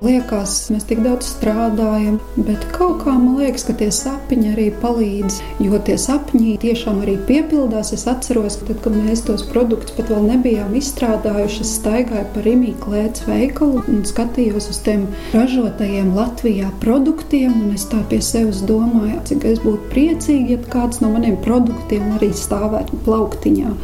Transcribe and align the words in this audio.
Liekas, 0.00 0.70
mēs 0.72 0.86
tik 0.88 1.02
daudz 1.04 1.26
strādājam, 1.28 2.14
bet 2.46 2.62
kaut 2.72 3.02
kā 3.02 3.12
man 3.12 3.34
liekas, 3.36 3.66
ka 3.68 3.74
tie 3.76 3.90
sapņi 3.92 4.54
arī 4.54 4.70
palīdz. 4.80 5.42
Jo 5.60 5.76
tie 5.84 5.98
sapņi 6.00 6.54
tiešām 6.62 7.02
arī 7.04 7.18
piepildās. 7.28 7.92
Es 7.92 8.06
atceros, 8.08 8.56
ka 8.56 8.70
tad, 8.70 8.80
kad 8.86 8.96
mēs 8.96 9.26
tos 9.26 9.44
produktus 9.50 9.92
pat 9.98 10.08
vēl 10.08 10.24
nebijām 10.30 10.72
izstrādājuši, 10.80 11.60
es 11.66 11.74
staigāju 11.82 12.30
pa 12.32 12.46
Rīgas 12.46 12.80
klēts 12.80 13.26
veikalu 13.28 13.84
un 13.92 14.00
skatījos 14.08 14.70
uz 14.72 14.80
tiem 14.88 15.04
ražotajiem 15.34 16.14
Latvijā 16.16 16.72
produktiem. 16.80 17.60
Es 17.76 17.84
tā 17.92 18.00
pie 18.08 18.24
sevis 18.24 18.64
domāju, 18.64 19.20
cik 19.28 19.44
es 19.52 19.60
būtu 19.60 19.92
priecīga, 19.92 20.56
ja 20.56 20.74
kāds 20.78 21.04
no 21.04 21.12
maniem 21.12 21.36
produktiem 21.44 22.08
arī 22.16 22.32
stāvētu 22.32 23.04
plauktiņā. 23.04 23.76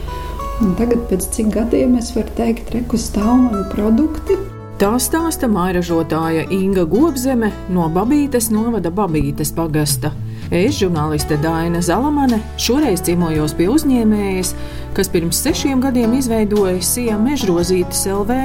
Un 0.65 0.77
tagad, 0.81 1.05
pēc 1.13 1.29
cik 1.37 1.53
gadiem, 1.61 2.01
es 2.01 2.15
varu 2.17 2.33
teikt, 2.41 2.73
ka 2.73 3.05
stāv 3.05 3.35
mani 3.37 3.67
produkti. 3.77 4.56
Tā 4.77 4.91
stāsta 5.01 5.49
mairažotāja 5.49 6.43
Inga 6.53 6.83
Gobzeme 6.85 7.49
no 7.73 7.87
Babītes 7.89 8.51
novada 8.53 8.91
Babītes 8.93 9.49
pagasta. 9.57 10.11
Es, 10.47 10.77
žurnāliste 10.79 11.35
Dāna 11.43 11.81
Zalamane, 11.83 12.37
šoreiz 12.63 13.01
ciemojos 13.03 13.51
pie 13.59 13.67
uzņēmējas, 13.67 14.53
kas 14.95 15.11
pirms 15.11 15.41
sešiem 15.43 15.81
gadiem 15.83 16.15
izveidoja 16.21 16.79
Sija 16.87 17.17
mežrozītes 17.19 18.05
LV. 18.07 18.37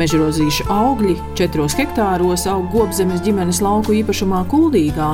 Mežrozīša 0.00 0.66
augļi 0.72 1.14
četros 1.36 1.76
hektāros 1.76 2.46
aug 2.48 2.70
Gobzemes 2.72 3.20
ģimenes 3.24 3.60
lauku 3.64 3.94
īpašumā 3.98 4.42
Kuldīgā, 4.48 5.12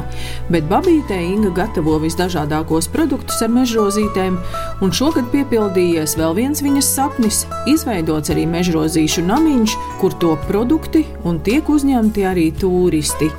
bet 0.51 0.67
Babītē 0.71 1.19
Inga 1.27 1.51
gatavo 1.59 1.99
visdažādākos 2.03 2.91
produktus 2.95 3.43
ar 3.43 3.51
mežrozītēm, 3.59 4.39
un 4.83 4.95
šogad 4.95 5.27
piepildījies 5.35 6.19
vēl 6.19 6.39
viens 6.39 6.63
viņas 6.63 6.97
sapnis- 6.99 7.47
izveidots 7.75 8.31
arī 8.31 8.47
mežrozīšu 8.47 9.27
namiņš, 9.27 9.79
kur 9.99 10.15
top 10.23 10.47
produkti 10.47 11.05
un 11.25 11.41
tiek 11.41 11.67
uzņemti 11.67 12.31
arī 12.31 12.53
turisti. 12.55 13.31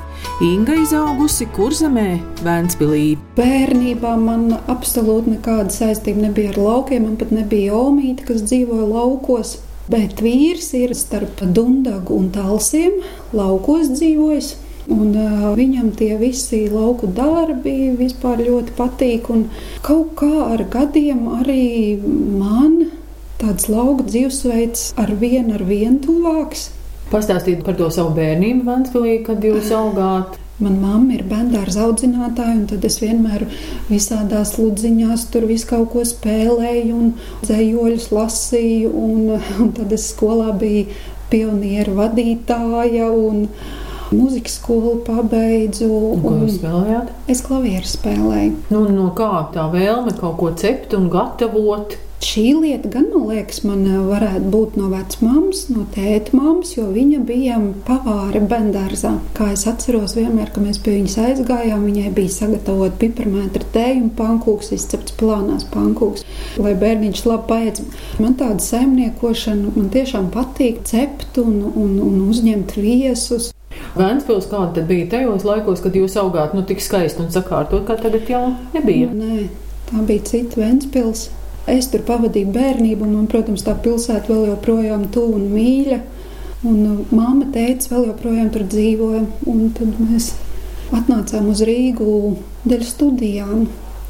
Inga 0.42 0.74
izaugusi 0.82 1.46
Kurzemē, 1.54 2.16
Vēnspilī. 2.42 3.20
Bērnībā 3.38 4.16
man 4.18 4.48
absolūti 4.72 5.36
nekāda 5.36 5.70
saistība 5.70 6.24
nebija 6.24 6.50
ar 6.56 6.58
laukiem, 6.58 7.06
man 7.06 7.20
pat 7.22 7.30
nebija 7.36 7.76
omīte, 7.78 8.26
kas 8.26 8.42
dzīvoja 8.50 8.88
laukos. 8.90 9.60
Bet 9.94 10.24
vīrs 10.26 10.72
ir 10.80 10.96
starp 10.98 11.44
Dundagu 11.46 12.18
un 12.18 12.32
Talsiem, 12.34 12.98
laukos 13.30 13.94
dzīvojis. 13.94 14.50
Un, 14.90 15.14
uh, 15.14 15.48
viņam 15.54 15.94
tie 16.02 16.16
visi 16.18 16.66
lauku 16.66 17.12
darbi 17.14 17.94
vispār 18.02 18.42
ļoti 18.42 18.74
patīk. 18.80 19.30
Kaut 19.86 20.16
kā 20.18 20.34
ar 20.50 20.66
gadiem 20.66 21.28
arī 21.44 22.00
man 22.02 22.88
tāds 23.38 23.70
lauka 23.70 24.10
dzīvesveids 24.10 24.96
ar 24.98 25.14
vienu 25.14 25.60
ar 25.60 25.70
vienu 25.70 26.02
tuvāks. 26.02 26.72
Pastāstīt 27.14 27.62
par 27.62 27.76
to 27.78 27.92
savu 27.94 28.16
bērnību 28.18 28.66
Vanspilī, 28.66 29.20
kad 29.28 29.44
jūs 29.46 29.70
augāt. 29.78 30.40
Manā 30.64 30.80
mamma 30.82 31.16
ir 31.16 31.24
bērnu 31.30 31.60
audzinātāja, 31.82 32.56
un 32.56 32.66
tad 32.70 32.86
es 32.86 33.00
vienmēr 33.02 33.44
visādās 33.90 34.56
ludziņās 34.58 35.28
tur 35.34 35.48
visu 35.50 35.68
kaut 35.70 35.92
ko 35.94 36.04
spēlēju, 36.06 36.98
un 36.98 37.12
dzējoļus 37.44 38.12
lasīju. 38.14 38.92
Un, 39.06 39.34
un 39.62 39.72
tad 39.78 39.94
es 39.94 40.08
skolā 40.14 40.54
biju 40.58 40.90
pionieru 41.34 41.98
vadītāja. 42.02 43.10
Un, 43.14 43.48
Mūzikas 44.14 44.60
skolu 44.60 45.00
pabeidzu. 45.08 45.88
Ko 46.22 46.34
jūs 46.44 46.60
spēlējāt? 46.60 47.14
Es 47.34 47.42
klavieru 47.42 47.88
spēlēju. 47.90 48.52
Nu, 48.70 48.84
no 48.94 49.08
kā 49.18 49.30
tā 49.56 49.64
vēlme 49.74 50.14
kaut 50.20 50.38
ko 50.38 50.52
cept 50.60 50.94
un 50.98 51.08
gatavot? 51.14 51.96
Šī 52.24 52.54
lieta 52.56 52.88
gan, 52.88 53.10
man 53.12 53.26
liekas, 53.28 53.58
man 53.68 53.82
eh, 53.84 53.98
varētu 54.08 54.48
būt 54.54 54.78
no 54.80 54.88
vecmāmas, 54.94 55.66
no 55.74 55.84
tēta 55.92 56.32
māmas, 56.38 56.70
jo 56.78 56.86
viņa 56.96 57.20
bija 57.28 57.58
pavāre 57.84 58.40
bendārzā. 58.48 59.18
Kā 59.36 59.50
es 59.52 59.66
atceros, 59.68 60.14
vienmēr, 60.16 60.54
kad 60.56 60.64
mēs 60.64 60.80
pie 60.86 60.94
viņas 61.02 61.18
aizgājām, 61.26 61.84
viņai 61.84 62.14
bija 62.16 62.32
sagatavota 62.32 62.96
piparmētra 63.02 63.68
tēja 63.76 63.98
un 64.06 64.08
pankūks, 64.16 64.72
izcepts 64.78 65.18
plānās 65.20 65.68
pankūks, 65.74 66.24
lai 66.64 66.72
bērniņš 66.80 67.26
labi 67.28 67.50
paēdz. 67.52 67.84
Man 68.24 68.40
tāda 68.40 68.64
saimniekošana 68.70 69.76
man 69.76 69.92
tiešām 69.92 70.32
patīk 70.32 70.80
cept 70.88 71.44
un, 71.44 71.60
un, 71.76 72.00
un 72.08 72.26
uzņemt 72.30 72.78
viesus. 72.80 73.52
Vēnspils 74.00 74.48
kāda 74.48 74.88
bija 74.88 75.12
tajos 75.18 75.44
laikos, 75.44 75.84
kad 75.84 76.00
jūs 76.00 76.16
augāt 76.24 76.56
nu, 76.56 76.64
tik 76.64 76.80
skaisti 76.80 77.26
un 77.26 77.32
sakārtot, 77.36 77.84
kā 77.90 78.00
tagad 78.00 78.32
jau 78.32 78.46
nebija? 78.72 79.12
Nē, 79.12 79.48
tā 79.92 80.08
bija 80.08 80.30
cita 80.32 80.64
Vēnspils. 80.64 81.28
Es 81.70 81.88
tur 81.92 82.04
pavadīju 82.04 82.52
bērnību, 82.52 83.06
un, 83.06 83.14
man, 83.16 83.28
protams, 83.32 83.64
tā 83.64 83.76
pilsēta 83.80 84.28
vēl 84.28 84.50
joprojām 84.52 85.08
tuvu 85.14 85.38
un 85.40 85.46
mīļa. 85.54 86.00
Un 86.68 86.80
uh, 86.88 87.14
māma 87.16 87.48
teica, 87.54 87.94
vēl 87.94 88.10
joprojām 88.12 88.50
tur 88.52 88.66
dzīvoja. 88.72 89.24
Tad 89.78 90.02
mēs 90.04 90.34
atnācām 90.96 91.50
uz 91.52 91.64
Rīgu 91.68 92.14
dēļ 92.68 92.86
studijām, 92.88 93.66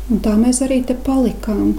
un 0.10 0.24
tā 0.26 0.34
mēs 0.40 0.64
arī 0.66 0.82
te 0.88 0.98
palikām. 0.98 1.76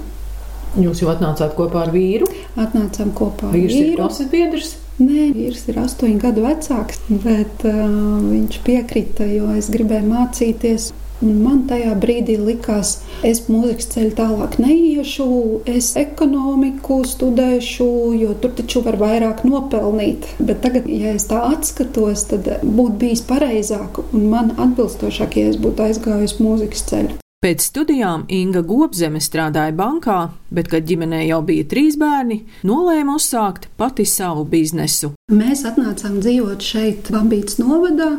Jūs 0.79 1.03
jau 1.03 1.11
atnācāt 1.13 1.55
kopā 1.55 1.85
ar 1.85 1.93
vīru? 1.93 2.27
Atnācām 2.59 3.13
kopā 3.15 3.51
ar 3.51 3.55
vīru. 3.55 3.95
Ir 3.95 3.95
klases 3.99 4.31
biedrs? 4.31 4.73
Nē, 4.95 5.29
vīrs 5.35 5.65
ir 5.71 5.79
astoņu 5.79 6.19
gadu 6.23 6.43
vecāks, 6.45 7.01
bet 7.11 7.65
uh, 7.67 7.79
viņš 8.23 8.61
piekrita, 8.63 9.27
jo 9.27 9.51
es 9.59 9.67
gribēju 9.71 10.07
mācīties. 10.07 10.93
Un 11.23 11.37
man 11.45 11.61
tajā 11.69 11.93
brīdī 11.99 12.35
likās, 12.41 12.97
es 13.23 13.45
mūzikas 13.47 13.87
ceļu 13.93 14.11
tālāk 14.17 14.57
neiešu, 14.59 15.27
es 15.71 15.93
ekonomiku 15.99 16.99
studēšu, 17.07 17.89
jo 18.19 18.35
tur 18.43 18.55
taču 18.57 18.83
var 18.83 18.99
vairāk 18.99 19.45
nopelnīt. 19.47 20.27
Bet 20.39 20.59
tagad, 20.65 20.89
ja 20.91 21.15
es 21.15 21.29
tā 21.31 21.39
atskatos, 21.53 22.27
tad 22.33 22.49
būtu 22.63 22.99
bijis 23.05 23.23
pareizāk 23.29 24.01
un 24.05 24.25
man 24.31 24.51
atbilstošāk, 24.57 25.39
ja 25.39 25.53
es 25.53 25.61
būtu 25.61 25.87
aizgājusi 25.87 26.43
mūzikas 26.43 26.89
ceļu. 26.91 27.21
Pēc 27.45 27.61
studijām 27.61 28.23
Inga 28.33 28.63
Gobzeme 28.65 29.19
strādāja 29.21 29.69
bankā, 29.77 30.31
bet, 30.49 30.65
kad 30.71 30.87
ģimenē 30.89 31.19
jau 31.27 31.43
bija 31.45 31.67
trīs 31.69 31.93
bērni, 32.01 32.39
nolēma 32.65 33.19
uzsākt 33.19 33.67
pati 33.77 34.01
savu 34.09 34.47
biznesu. 34.49 35.11
Mēs 35.29 35.61
atnācām 35.69 36.17
dzīvot 36.23 36.65
šeit, 36.65 37.11
Bambītas 37.13 37.59
novadā. 37.61 38.15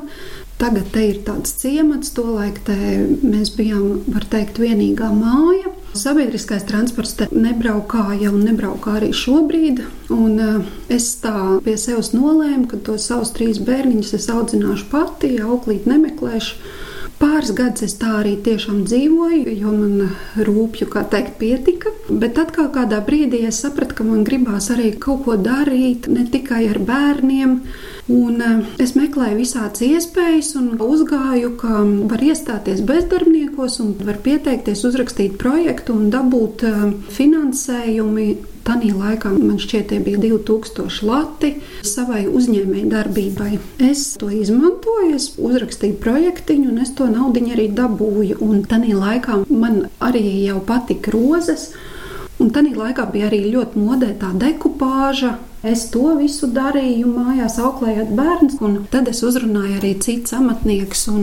Tagad 0.56 0.86
te 0.94 1.02
ir 1.04 1.18
tāds 1.26 1.52
ciemats, 1.60 2.14
tolaik 2.16 2.62
te 2.64 2.76
mēs 3.20 3.50
bijām, 3.58 4.06
var 4.08 4.24
teikt, 4.32 4.56
vienīgā 4.62 5.10
māja. 5.12 5.72
Sabiedriskais 5.96 6.64
transports 6.68 7.12
te 7.18 7.26
nebraukāja 7.32 8.32
un 8.32 8.42
nebraukā 8.44 8.96
arī 8.98 9.10
šobrīd. 9.16 9.82
Un 10.16 10.40
eh, 10.40 10.72
es 10.96 11.10
tā 11.20 11.34
pie 11.64 11.76
sevis 11.80 12.14
nolēmu, 12.16 12.64
ka 12.72 12.80
tos 12.88 13.08
savus 13.10 13.34
trīs 13.36 13.60
bērniņus 13.68 14.14
es 14.16 14.30
audzināšu 14.32 14.88
pati, 14.92 15.34
auklīt 15.44 15.88
nemeklēšu. 15.88 16.56
Pāris 17.16 17.54
gadus 17.56 17.84
es 17.86 17.94
tā 17.96 18.10
arī 18.18 18.34
tiešām 18.44 18.82
dzīvoju, 18.84 19.52
jo 19.56 19.70
man 19.72 20.10
rūpju, 20.44 20.88
kā 20.92 21.00
teikt, 21.08 21.38
pietika. 21.40 21.92
Bet 22.10 22.34
tad 22.36 22.50
kā 22.52 22.66
kādā 22.74 22.98
brīdī 23.06 23.40
es 23.48 23.62
sapratu, 23.64 23.96
ka 23.96 24.04
man 24.04 24.24
gribās 24.26 24.68
arī 24.74 24.90
kaut 25.00 25.22
ko 25.24 25.38
darīt, 25.40 26.10
ne 26.12 26.26
tikai 26.28 26.66
ar 26.68 26.80
bērniem. 26.90 27.54
Un 28.12 28.44
eh, 28.44 28.58
es 28.84 28.92
meklēju 28.98 29.38
visādas 29.40 29.84
iespējas 29.86 30.52
un 30.60 30.74
uzgāju, 30.76 31.54
ka 31.62 31.86
var 32.12 32.26
iestāties 32.26 32.84
bezdarbniekos 32.86 33.80
un 33.84 33.96
var 34.04 34.20
pieteikties, 34.26 34.84
uzrakstīt 34.84 35.40
projektu 35.40 35.96
un 35.96 36.12
dabūt 36.12 36.66
eh, 36.68 36.84
finansējumu 37.16 38.28
Tanī 38.66 38.90
laikā 38.90 39.30
man 39.30 39.60
šķiet, 39.62 39.92
tie 39.92 40.00
bija 40.02 40.18
2000 40.24 41.04
lati 41.06 41.52
savai 41.86 42.24
uzņēmēji 42.26 42.88
darbībai. 42.90 43.50
Es 43.86 44.16
to 44.18 44.26
izmantoju, 44.34 45.12
es 45.14 45.28
uzrakstīju 45.38 46.00
projektiņu, 46.02 46.72
un 46.72 46.80
es 46.82 46.90
to 46.98 47.06
naudu 47.06 47.44
arī 47.54 47.68
dabūju. 47.70 48.40
Un 48.42 48.64
tanī 48.66 48.96
laikā 48.96 49.44
man 49.50 49.84
arī 50.02 50.24
jau 50.48 50.58
patika 50.66 51.14
rozes. 51.14 51.70
Un 52.42 52.50
tā 52.52 52.60
laikā 52.66 53.06
bija 53.12 53.30
arī 53.30 53.44
ļoti 53.54 53.80
modē 53.80 54.10
tā 54.20 54.32
dekupāža. 54.36 55.36
Es 55.62 55.86
to 55.94 56.16
visu 56.18 56.50
darīju 56.50 57.08
mājās, 57.08 57.60
auklējot 57.62 58.10
bērnus, 58.18 58.58
un 58.60 58.82
tad 58.90 59.08
es 59.08 59.22
uzrunāju 59.22 59.78
arī 59.78 59.94
citus 60.02 60.34
amatniekus 60.36 61.06
un 61.14 61.22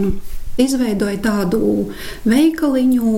izveidoju 0.57 1.19
tādu 1.23 1.61
veikaliņu 2.29 3.13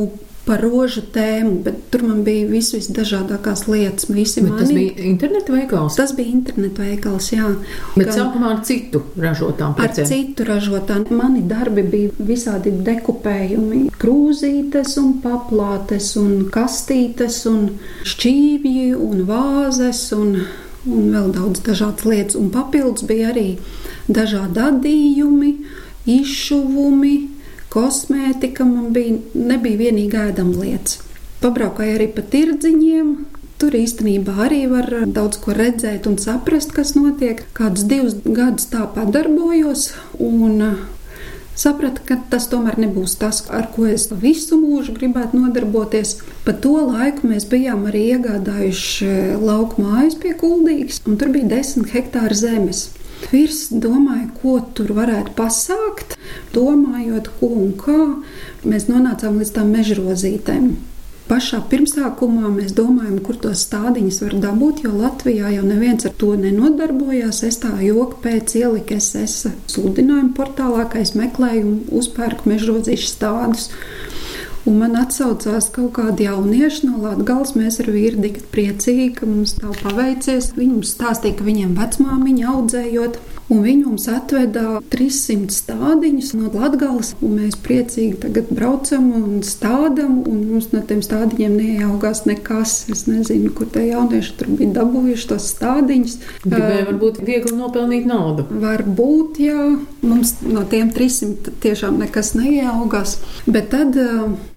par 0.45 0.61
rožu 0.61 1.01
tēmu, 1.13 1.55
bet 1.65 1.77
tur 1.93 2.03
man 2.05 2.21
bija 2.25 2.45
vis, 2.49 2.69
visdažādākās 2.75 3.65
lietas. 3.69 4.05
Tas 4.05 4.71
bija 4.71 4.93
internetu 5.09 5.55
veikals. 5.55 5.97
Tas 5.97 6.13
bija 6.17 6.29
internetu 6.29 6.83
veikals, 6.85 7.31
jā. 7.33 7.49
Bet 7.95 8.11
Gan, 8.11 8.17
sākumā 8.19 8.51
ar 8.53 8.61
citu 8.67 9.01
ražotām 9.21 9.73
precēm. 9.77 10.05
Ar 10.05 10.11
citu 10.11 10.47
ražotām. 10.47 11.07
Mani 11.15 11.41
darbi 11.49 11.85
bija 11.89 12.27
visādi 12.29 12.73
dekupējumi, 12.85 13.87
krūzītes 14.01 14.95
un 15.01 15.15
paplātes 15.25 16.13
un 16.21 16.45
kastītes 16.53 17.41
un 17.49 17.65
šķīvji 18.05 18.91
un 18.95 19.25
vāzes 19.29 20.07
un, 20.17 20.35
un 20.85 21.13
vēl 21.15 21.31
daudz 21.33 21.65
dažādas 21.65 22.05
lietas. 22.05 22.37
Un 22.37 22.53
papildus 22.53 23.07
bija 23.09 23.33
arī 23.33 23.55
dažādi 24.05 24.61
adījumi, 24.61 25.55
izšuvumi, 26.19 27.15
kosmētika 27.75 28.65
man 28.67 28.91
bija, 28.95 29.19
nebija 29.35 29.83
vienīgā 29.85 30.29
ēdamlietas. 30.31 31.01
Pabraukāju 31.43 31.97
arī 31.99 32.09
pa 32.15 32.23
tirdziņiem. 32.33 33.15
Tur 33.59 33.75
īstenībā 33.77 34.33
arī 34.47 34.65
var 34.67 34.89
daudz 35.15 35.39
ko 35.43 35.53
redzēt 35.55 36.09
un 36.09 36.17
saprast, 36.19 36.73
kas 36.75 36.91
notiek. 36.97 37.45
Kādus 37.55 37.85
divus 37.87 38.17
gadus 38.25 38.67
tā 38.71 38.83
padarbojos, 38.95 39.93
un 40.19 40.59
sapratu, 41.55 42.03
ka 42.07 42.17
tas 42.31 42.49
tomēr 42.51 42.75
nebūs 42.83 43.15
tas, 43.21 43.43
ar 43.47 43.69
ko 43.75 43.87
es 43.91 44.09
visu 44.11 44.59
mūžu 44.59 44.97
gribētu 44.97 45.39
nodarboties. 45.39 46.17
Pa 46.43 46.55
to 46.65 46.75
laiku 46.89 47.31
mēs 47.31 47.47
bijām 47.51 47.87
arī 47.91 48.03
iegādājuši 48.17 49.39
lauku 49.39 49.85
mājas 49.85 50.19
pie 50.19 50.35
Kuldīgas, 50.39 50.99
un 51.07 51.15
tur 51.21 51.31
bija 51.35 51.53
10 51.55 51.87
hektāri 51.95 52.35
zemes. 52.35 52.89
Virs 53.31 53.69
domāju, 53.71 54.27
ko 54.41 54.59
tur 54.75 54.91
varētu 54.97 55.31
pasākt, 55.37 56.14
domājot, 56.55 57.31
ko 57.39 57.53
un 57.61 57.71
kā 57.79 58.01
mēs 58.65 58.89
nonācām 58.91 59.39
līdz 59.41 59.55
tām 59.59 59.71
mežrozītēm. 59.75 60.75
Pašā 61.25 61.57
pirmsākumā 61.71 62.51
mēs 62.53 62.75
domājam, 62.77 63.15
kur 63.25 63.39
tos 63.41 63.63
stādiņus 63.65 64.19
var 64.21 64.33
dabūt, 64.43 64.83
jo 64.85 64.91
Latvijā 64.93 65.55
jau 65.55 65.63
neviens 65.65 66.05
ar 66.05 66.13
to 66.21 66.35
nenodarbojās. 66.37 67.39
Es 67.47 67.57
tā 67.63 67.71
joku 67.81 68.19
pēc 68.21 68.53
ieliku 68.59 68.99
SS 68.99 69.55
sludinājumu 69.73 70.35
portālā, 70.37 70.83
ka 70.91 71.01
es 71.01 71.15
meklēju 71.17 71.63
un 71.65 71.79
uzpērku 71.97 72.51
mežrodzīšu 72.51 73.09
stādus. 73.09 73.71
Un 74.69 74.77
man 74.83 74.93
atsaucās 75.01 75.71
kaut 75.73 75.95
kādi 75.97 76.27
jaunieši 76.29 76.91
no 76.91 77.01
Latvijas. 77.01 77.55
Mēs 77.57 77.81
ar 77.81 77.89
vīru 77.93 78.21
tik 78.21 78.43
priecīgi, 78.53 79.11
ka 79.17 79.25
mums 79.29 79.57
tā 79.57 79.73
paveicies. 79.81 80.53
Viņi 80.57 80.75
mums 80.75 80.93
stāstīja, 80.93 81.39
ka 81.39 81.49
viņiem 81.49 81.73
vecmāmiņa 81.77 82.53
audzējot 82.53 83.17
un 83.51 83.61
viņi 83.65 83.83
mums 83.85 84.07
atveda 84.09 84.79
300 84.93 85.53
stādiņus 85.53 86.31
no 86.39 86.49
Latvijas. 86.53 87.13
Mēs 87.21 87.57
priecīgi 87.65 88.19
tagad 88.23 88.49
braucam 88.55 89.11
un 89.17 89.41
stādām, 89.45 90.21
un 90.29 90.41
mums 90.49 90.71
no 90.73 90.81
tiem 90.87 91.03
stādiņiem 91.05 91.57
neieaugās 91.59 92.23
nekas. 92.29 92.77
Es 92.93 93.05
nezinu, 93.09 93.51
kur 93.55 93.69
tie 93.73 93.87
jaunieši 93.91 94.35
tur 94.39 94.51
bija 94.55 94.77
dabūjuši 94.79 95.29
tos 95.31 95.49
stādiņus. 95.53 96.17
Gribēja 96.45 96.87
varbūt 96.89 97.21
viegli 97.27 97.53
nopelnīt 97.57 98.07
naudu. 98.09 98.47
Varbūt, 98.63 99.41
jā, 99.45 99.67
mums 100.05 100.37
no 100.45 100.65
tiem 100.69 100.91
300 100.95 101.55
tiešām 101.65 102.01
nekas 102.01 102.33
neieaugās. 102.37 103.19
Bet 103.45 103.71
tad 103.75 103.99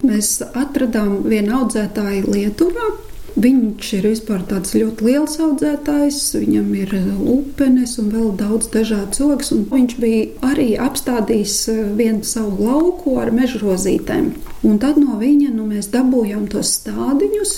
mēs 0.06 0.38
atradām 0.48 1.20
vienu 1.28 1.60
audzētāju 1.60 2.32
Lietuvā 2.32 2.90
Viņš 3.38 3.88
ir 3.94 4.06
vispār 4.08 4.40
tāds 4.50 4.72
ļoti 4.74 5.04
liels 5.06 5.36
audzētājs, 5.38 6.18
viņam 6.40 6.72
ir 6.74 6.94
upenes 7.22 7.92
un 8.02 8.08
vēl 8.10 8.32
daudz 8.40 8.66
dažādas 8.72 9.20
ogas. 9.22 9.52
Viņš 9.54 9.94
bija 10.02 10.48
arī 10.48 10.72
apstādījis 10.82 11.54
eh, 11.70 11.78
vienu 12.00 12.26
savu 12.26 12.66
lauku 12.66 13.14
ar 13.22 13.30
mežrozītēm. 13.36 14.32
Un 14.66 14.82
tad 14.82 14.98
no 14.98 15.20
viņa 15.22 15.52
nu, 15.54 15.68
mēs 15.70 15.92
dabūjām 15.94 16.48
tos 16.50 16.72
stādiņus. 16.80 17.54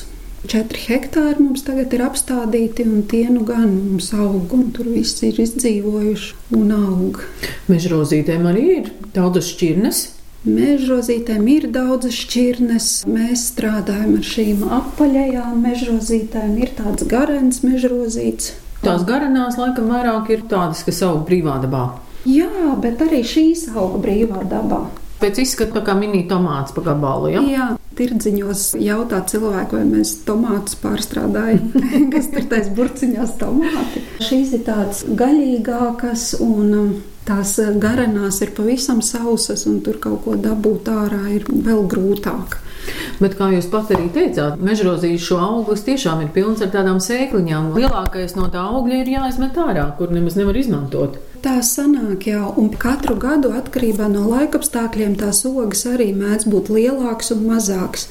Četri 0.50 0.84
hektāri 0.90 1.40
mums 1.40 1.64
tagad 1.64 1.92
ir 1.96 2.04
apstādīti, 2.04 2.84
un 2.84 3.06
tie 3.08 3.26
nu 3.32 3.46
gan 3.48 3.72
mums 3.72 4.12
aug, 4.12 4.52
un 4.56 4.70
tur 4.76 4.88
viss 4.92 5.24
ir 5.24 5.40
izdzīvojuši 5.40 6.56
un 6.60 6.76
aug. 6.76 7.24
Mežrozītēm 7.72 8.48
arī 8.52 8.66
ir 8.82 8.96
daudzas 9.16 9.48
šķirnes. 9.54 10.06
Mežrozītēm 10.40 11.44
ir 11.52 11.66
daudzas 11.68 12.16
šķirnes. 12.16 12.84
Mēs 13.12 13.42
strādājam 13.50 14.14
ar 14.16 14.24
šīm 14.24 14.62
apaļajām 14.72 15.58
mežrozītēm. 15.66 16.54
Ir 16.64 16.72
tāds 16.78 17.04
garants 17.10 17.60
mežrozīts. 17.60 18.54
Tās 18.80 19.04
garanās 19.04 19.58
laikam 19.60 19.90
vairāk 19.92 20.30
ir 20.32 20.46
tādas, 20.48 20.80
kas 20.86 21.02
aug 21.04 21.26
brīvā 21.28 21.58
dabā. 21.60 21.90
Jā, 22.24 22.72
bet 22.80 23.04
arī 23.04 23.20
šīs 23.20 23.66
aug 23.76 23.98
brīvā 24.00 24.46
dabā. 24.48 24.86
Pēc 25.20 25.42
izskata 25.42 25.82
kā 25.84 25.92
mini 25.98 26.22
tomāts 26.24 26.72
pa 26.72 26.86
gabalu. 26.88 27.34
Ja? 27.34 27.44
Jā, 27.44 27.68
tirdziņos 28.00 28.64
jautā 28.80 29.20
cilvēku, 29.28 29.76
vai 29.76 29.84
mēs 29.90 30.14
tomātus 30.24 30.80
pārstrādājam, 30.80 31.68
kas 32.14 32.32
tur 32.32 32.48
taisa 32.48 32.72
burciņās 32.80 33.36
tomāti. 33.42 34.06
Šīs 34.24 34.56
ir 34.56 34.64
tādas 34.64 35.04
gaļīgākas 35.04 36.30
un 36.40 36.76
um, 36.78 36.92
tās 37.30 37.56
eh, 37.62 37.70
garanās 37.78 38.40
ir 38.44 38.54
pavisam 38.56 39.00
sausas, 39.04 39.66
un 39.70 39.80
tur 39.84 40.00
kaut 40.02 40.24
ko 40.26 40.36
dabūt 40.40 40.90
ārā 40.92 41.22
ir 41.36 41.46
vēl 41.50 41.86
grūtāk. 41.90 42.58
Bet, 43.20 43.36
kā 43.38 43.50
jūs 43.52 43.68
pat 43.70 43.90
arī 43.94 44.08
teicāt, 44.14 44.60
mežrozīšu 44.64 45.36
auglis 45.38 45.84
tiešām 45.86 46.24
ir 46.24 46.30
pilns 46.34 46.62
ar 46.64 46.72
tādām 46.72 46.98
sēkliņām. 47.04 47.74
Lielākais 47.76 48.34
no 48.38 48.48
tā 48.52 48.64
augļa 48.64 49.02
ir 49.02 49.12
jāizmet 49.14 49.58
ārā, 49.60 49.90
kur 49.98 50.14
nemaz 50.14 50.38
nevar 50.40 50.56
izmantot. 50.56 51.20
Tā 51.40 51.62
sanāk, 51.64 52.26
jā, 52.28 52.40
un 52.60 52.66
katru 52.76 53.14
gadu 53.16 53.54
atkarībā 53.56 54.10
no 54.12 54.26
laikapstākļiem 54.28 55.14
tās 55.22 55.38
ogas 55.48 55.86
arī 55.88 56.10
mēdz 56.12 56.44
būt 56.52 56.68
lielākas 56.74 57.32
un 57.32 57.46
mazākas. 57.48 58.10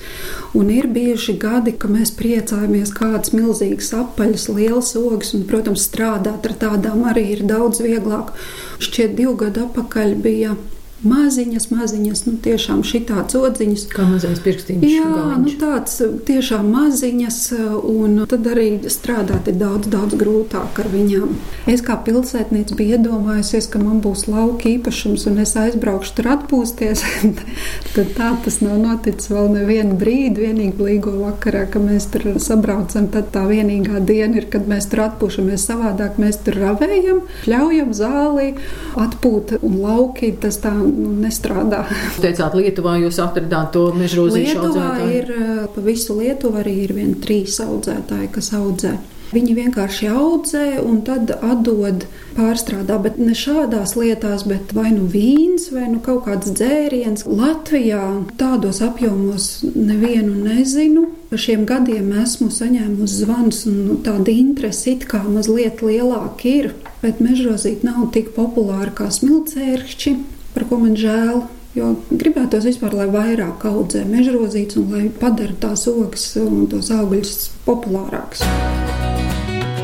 Un 0.58 0.72
ir 0.74 0.88
bijuši 0.96 1.36
gadi, 1.44 1.76
ka 1.78 1.92
mēs 1.94 2.10
priecājamies, 2.18 2.90
kādas 2.98 3.36
milzīgas 3.36 3.92
apaļas, 4.00 4.48
lielas 4.50 4.96
ogas, 4.98 5.36
un, 5.38 5.46
protams, 5.52 5.86
strādāt 5.92 6.50
ar 6.50 6.58
tādām 6.66 7.06
arī 7.12 7.28
ir 7.36 7.46
daudz 7.46 7.84
vieglāk. 7.86 8.34
Šķiet, 8.82 9.14
divu 9.22 9.38
gadu 9.44 9.68
atpakaļ 9.68 10.18
bija 10.26 10.58
maziņas, 11.08 11.70
maziņas, 11.72 12.24
nu, 12.28 12.34
tiešām 12.44 12.82
šitāds 12.88 13.38
odziņas. 13.40 13.86
Kā 13.94 14.06
mazais 14.10 14.42
pirkstīņš. 14.44 14.86
Jā, 14.92 15.06
galiņš. 15.08 15.46
nu, 15.46 15.54
tāds 15.62 15.96
tiešām 16.28 16.68
maziņas, 16.74 17.40
un 17.88 18.24
tad 18.30 18.50
arī 18.52 18.68
strādāt 18.92 19.48
ir 19.52 19.60
daudz, 19.62 19.88
daudz 19.92 20.18
grūtāk 20.20 20.82
ar 20.84 20.90
viņām. 20.92 21.36
Es 21.72 21.84
kā 21.86 21.96
pilsētniece 22.04 22.76
biju 22.80 22.98
iedomājusies, 22.98 23.70
ka 23.72 23.82
man 23.82 24.02
būs 24.04 24.26
lauka 24.28 24.68
īpašums, 24.72 25.28
un 25.32 25.40
es 25.46 25.56
aizbraukšu 25.60 26.16
tur 26.18 26.32
atpūsties. 26.36 27.06
tad 27.96 28.14
tā 28.18 28.34
tas 28.44 28.60
nav 28.66 28.80
noticis 28.82 29.32
vēl 29.32 29.52
nevienu 29.56 29.96
brīdi, 30.00 30.50
vienīgi 30.50 30.84
līgo 30.84 31.16
vakarā, 31.22 31.66
ka 31.72 31.82
mēs 31.84 32.10
tur 32.14 32.28
sabraucam. 32.44 33.08
Tad 33.14 33.32
tā 33.36 33.46
vienīgā 33.50 34.04
diena 34.04 34.42
ir, 34.42 34.50
kad 34.52 34.68
mēs 34.70 34.90
tur 34.92 35.06
atpūšamies 35.08 35.68
savādāk. 35.72 36.20
Mēs 36.22 36.42
tur 36.44 36.60
ravējam, 36.60 37.24
ļaujam 37.50 37.96
zāli, 37.96 38.52
atpūt 39.00 39.60
un 39.62 39.80
lauki. 39.84 40.34
Tas 40.40 40.60
tā 40.62 40.74
nu, 40.90 41.14
nestrādā. 41.24 41.84
Jūs 41.92 42.20
teicāt, 42.26 42.58
Lietuvā 42.60 42.98
jūs 43.04 43.22
atradāt 43.24 43.72
to 43.76 43.86
mežrozīšu 43.98 44.58
audzētāju? 44.66 45.14
Ir, 45.22 45.32
pa 45.76 45.86
visu 45.86 46.18
Lietuvu 46.20 46.62
arī 46.64 46.76
ir 46.88 46.98
vien 46.98 47.16
trīs 47.24 47.62
audzētāji, 47.64 48.34
kas 48.36 48.54
audzē. 48.58 48.98
Viņi 49.30 49.54
vienkārši 49.54 50.08
audzē 50.10 50.64
un 50.82 51.04
tad 51.06 51.30
atdod 51.36 52.08
pārstrādā, 52.34 52.96
bet 53.04 53.20
ne 53.22 53.36
šādās 53.38 53.94
lietās, 54.00 54.46
bet 54.50 54.74
vai 54.74 54.90
nu 54.96 55.06
vīns, 55.12 55.68
vai 55.74 55.86
nu 55.92 56.00
kaut 56.02 56.24
kāds 56.26 56.50
dzēriens. 56.58 57.28
Latvijā 57.30 58.02
tādos 58.42 58.82
apjomos 58.86 59.52
nevienu 59.76 60.34
nezinu. 60.48 61.06
Par 61.30 61.44
šiem 61.44 61.68
gadiem 61.70 62.10
esmu 62.24 62.50
saņēmusi 62.50 63.22
zvanus, 63.22 63.62
un 63.70 63.78
nu, 63.92 64.00
tāda 64.02 64.34
interese 64.34 64.96
it 64.96 65.06
kā 65.12 65.22
mazliet 65.28 65.86
lielāka 65.86 66.50
ir, 66.50 66.72
bet 67.04 67.22
mežrozīt 67.22 67.86
nav 67.86 68.10
tik 68.16 68.34
populāra 68.34 68.90
kā 68.98 69.12
smilcērkšķi 69.14 70.18
par 70.56 70.68
ko 70.70 70.82
man 70.82 70.98
žēl. 71.00 71.46
Jo 71.78 71.92
gribētos 72.10 72.66
vispār, 72.66 72.96
lai 72.98 73.06
vairāk 73.14 73.62
audzē 73.70 74.02
mežrozītes 74.10 74.80
un 74.82 74.90
lai 74.96 75.04
padara 75.22 75.54
tās 75.62 75.86
ogas 75.92 76.32
un 76.42 76.66
tos 76.72 76.90
augļus 76.96 77.36
populārākus. 77.68 78.42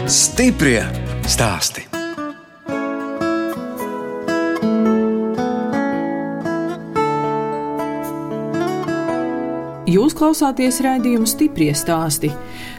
Stiprie 0.10 0.82
stāsti! 1.30 1.86
Jūs 9.86 10.16
klausāties 10.18 10.80
raidījumu 10.82 11.28
stipri 11.30 11.70
stāstī. 11.78 12.32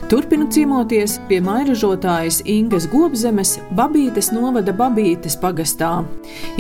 Turpinu 0.06 0.44
ciemoties 0.46 1.16
pie 1.26 1.40
mairažotājas 1.42 2.36
Ingas 2.46 2.84
Gobzemes, 2.86 3.56
Babītes 3.74 4.28
novada 4.30 4.70
Babītes 4.70 5.34
pagastā. 5.42 6.04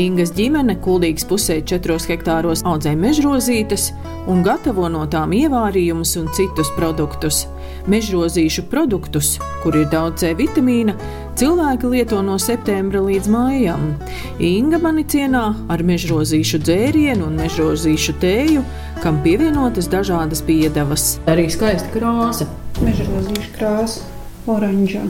Ingas 0.02 0.32
ģimene 0.34 0.74
kuldīgas 0.82 1.28
pusē 1.30 1.60
četros 1.62 2.08
hektāros 2.10 2.64
audzē 2.66 2.96
mežrozītes 2.98 3.92
un 4.26 4.42
gatavo 4.42 4.88
no 4.90 5.04
tām 5.06 5.30
ievārījumus 5.38 6.16
un 6.18 6.26
citus 6.34 6.72
produktus. 6.74 7.44
Mežrozīšu 7.86 8.66
produktus, 8.72 9.36
kur 9.62 9.78
ir 9.78 9.86
daudz 9.94 10.24
C 10.24 10.32
vitamīna, 10.34 10.96
cilvēki 11.36 11.92
lieto 11.92 12.22
no 12.24 12.38
septembra 12.40 13.00
līdz 13.04 13.30
maijam. 13.32 13.92
Inga 14.40 14.80
mani 14.82 15.04
cienā 15.04 15.46
ar 15.72 15.84
mežrozīšu 15.86 16.60
dzērienu 16.64 17.28
un 17.28 17.40
mežrozīšu 17.44 18.16
tēju 18.22 18.64
kam 19.02 19.20
pievienotas 19.22 19.88
dažādas 19.92 20.42
piedevas. 20.46 21.16
Arī 21.28 21.46
skaista 21.52 21.90
krāsa. 21.92 22.46
Mežrozīša 22.82 23.50
krāsa, 23.56 24.04
oranžā. 24.50 25.04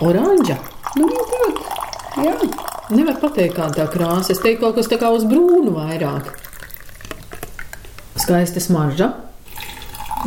Oranža? 0.00 0.56
Nu, 0.98 1.08
tāda, 1.10 1.50
jā. 2.24 2.36
Nevar 2.90 3.20
pateikt, 3.22 3.56
kāda 3.58 3.82
tā 3.82 3.86
krāsa. 3.90 4.34
Es 4.34 4.42
teiktu, 4.42 4.64
kaut 4.64 4.78
kas 4.78 4.90
tā 4.90 4.98
kā 5.02 5.10
uz 5.14 5.26
brūnu 5.28 5.74
vairāk. 5.74 6.32
Skaista 8.18 8.62
smarža. 8.62 9.12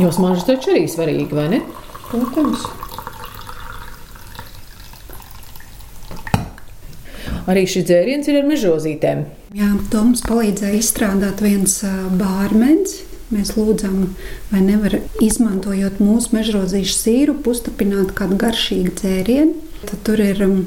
Jo 0.01 0.13
smarža 0.13 0.47
taču 0.53 0.73
arī 0.73 0.87
svarīga, 0.89 1.37
vai 1.37 1.49
ne? 1.55 1.61
Protams. 2.09 2.63
Arī 7.50 7.65
šis 7.69 7.88
dzēriens 7.89 8.29
ir 8.31 8.41
ar 8.41 8.45
mežozītēm. 8.50 9.25
Jā, 9.57 9.71
to 9.91 10.03
mums 10.05 10.23
palīdzēja 10.25 10.79
izstrādāt 10.79 11.43
viens 11.43 11.79
bārmenis. 12.19 13.01
Mēs 13.33 13.55
lūdzam, 13.57 14.13
vai 14.51 14.62
nevar 14.62 15.00
izmantojot 15.23 15.97
mūsu 16.03 16.35
mežrozīšu 16.35 16.93
sīrupu, 16.93 17.55
uztapināt 17.55 18.13
kādu 18.17 18.38
garšīgu 18.41 18.93
dzērienu. 19.00 19.55
Tad 19.88 20.03
tur 20.05 20.21
ir 20.21 20.41
um, 20.45 20.59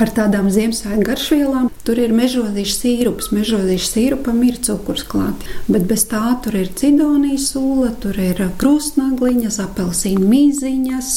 ar 0.00 0.10
tādām 0.14 0.48
Ziemassvētku 0.52 1.04
garšvielām. 1.06 1.68
Tur 1.84 2.00
ir 2.00 2.14
mežozīšu 2.16 2.76
sīrups, 2.78 3.30
mežozīšu 3.34 3.90
sīrupam 3.90 4.40
ir 4.46 4.58
cukurs 4.64 5.04
klāts. 5.06 5.52
Bet 5.68 5.86
bez 5.90 6.06
tā 6.10 6.22
tur 6.44 6.56
ir 6.62 6.72
cidonijas 6.78 7.50
sula, 7.52 7.92
tur 8.02 8.18
ir 8.18 8.40
krustnagliņas, 8.60 9.60
apelsīnu 9.68 10.24
mīziņas. 10.30 11.12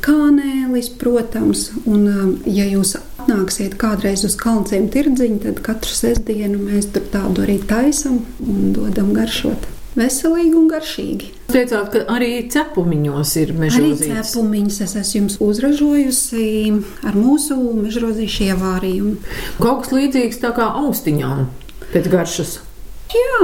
Kanēlis, 0.00 0.94
protams, 0.96 1.66
un, 1.84 2.38
ja 2.48 2.64
jūs 2.70 2.94
atnāksiet 3.30 3.76
kādreiz 3.78 4.24
uz 4.26 4.34
kalnciem 4.38 4.88
tirdziņu, 4.90 5.38
tad 5.44 5.60
katru 5.62 5.94
sestdienu 5.94 6.58
mēs 6.58 6.90
tur 6.94 7.04
tādu 7.12 7.44
arī 7.44 7.60
taisam 7.62 8.24
un 8.42 8.72
dodam 8.74 9.12
garšot 9.14 9.68
veselīgi 9.98 10.54
un 10.54 10.68
garšīgi. 10.70 11.28
Jūs 11.50 11.54
teicāt, 11.56 11.88
ka 11.92 12.02
arī 12.14 12.30
cepumiņos 12.50 13.32
ir 13.42 13.52
mežrozītes. 13.58 14.04
Arī 14.06 14.22
cepumiņus 14.22 14.76
es 14.86 14.94
esmu 15.00 15.18
jums 15.18 15.38
uzražojusi 15.42 16.44
ar 17.10 17.18
mūsu 17.18 17.58
mežrozīšu 17.80 18.46
ievārījumu. 18.52 19.16
Kaut 19.58 19.84
kas 19.84 19.96
līdzīgs 19.96 20.38
tā 20.44 20.54
kā 20.56 20.70
austiņām 20.84 21.48
pēc 21.90 22.06
garšas. 22.14 22.54
Jā. 23.10 23.42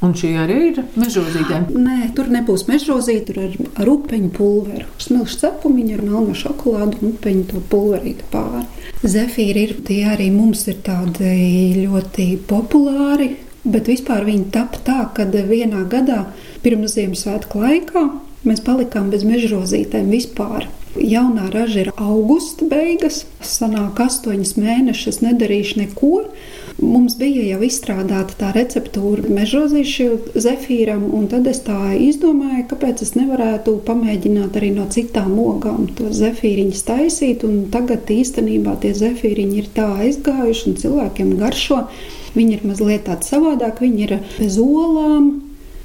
Un 0.00 0.14
šī 0.16 0.30
arī 0.40 0.58
ir 0.70 0.78
mežrozīte. 0.96 1.58
Nē, 1.76 2.12
tur 2.16 2.30
nebūs 2.32 2.64
mežrozīte, 2.70 3.34
tur 3.34 3.42
ir 3.44 3.68
ar 3.76 3.90
upeņu 3.92 4.30
pulveru. 4.36 4.86
Smilšu 5.02 5.42
cepumiņu 5.42 5.98
ar 5.98 6.06
melno 6.06 6.36
šokolādu 6.40 7.02
un 7.02 7.12
upeņu 7.12 7.44
to 7.50 7.60
pulverīti 7.72 8.30
pāri. 8.32 8.64
Zefīri 9.04 9.66
ir 9.68 9.76
tie 9.84 10.00
arī 10.14 10.30
mums 10.32 10.64
ir 10.72 10.80
tādi 10.86 11.36
ļoti 11.82 12.32
populāri 12.48 13.30
Bet 13.64 13.90
vispār 13.90 14.24
viņi 14.24 14.48
tapa 14.54 14.78
tā, 14.84 15.00
ka 15.12 15.26
vienā 15.28 15.84
gadā 15.92 16.22
pirms 16.64 16.94
Ziemassvētku 16.96 17.60
laikā 17.60 18.04
mēs 18.48 18.62
palikām 18.64 19.10
bez 19.12 19.26
mežrozītēm 19.28 20.08
vispār. 20.14 20.64
Jaunā 20.96 21.50
raža 21.52 21.84
ir 21.84 21.90
augusta 22.00 22.64
beigas, 22.66 23.26
sanāk 23.44 24.00
astoņas 24.00 24.56
mēnešus, 24.56 25.20
nedarīšu 25.22 25.82
neko. 25.82 26.24
Mums 26.78 27.16
bija 27.18 27.42
jau 27.44 27.58
izstrādāta 27.66 28.36
tā 28.38 28.50
receptūra 28.54 29.28
mežrozīšu 29.32 30.36
zefīram, 30.38 31.02
un 31.16 31.26
tad 31.32 31.48
es 31.50 31.60
tā 31.66 31.92
izdomāju, 31.98 32.64
kāpēc 32.70 33.02
es 33.04 33.12
nevarētu 33.18 33.76
pamēģināt 33.88 34.56
arī 34.60 34.70
no 34.76 34.86
citām 34.92 35.34
ogām 35.42 35.88
to 35.98 36.08
zefīriņu 36.14 36.80
taisīt. 36.86 37.44
Tagad 37.74 38.10
īstenībā 38.14 38.78
tie 38.82 38.94
zefīriņi 38.96 39.60
ir 39.60 39.70
tā 39.76 39.90
aizgājuši 40.06 40.66
un 40.70 40.80
cilvēkiem 40.84 41.36
garšo. 41.42 41.84
Viņi 42.34 42.56
ir 42.56 42.66
mazliet 42.70 43.06
tādi 43.08 43.28
savādāk, 43.32 43.80
viņi 43.82 44.04
ir 44.06 44.18
bez 44.38 44.58
olām. 44.62 45.30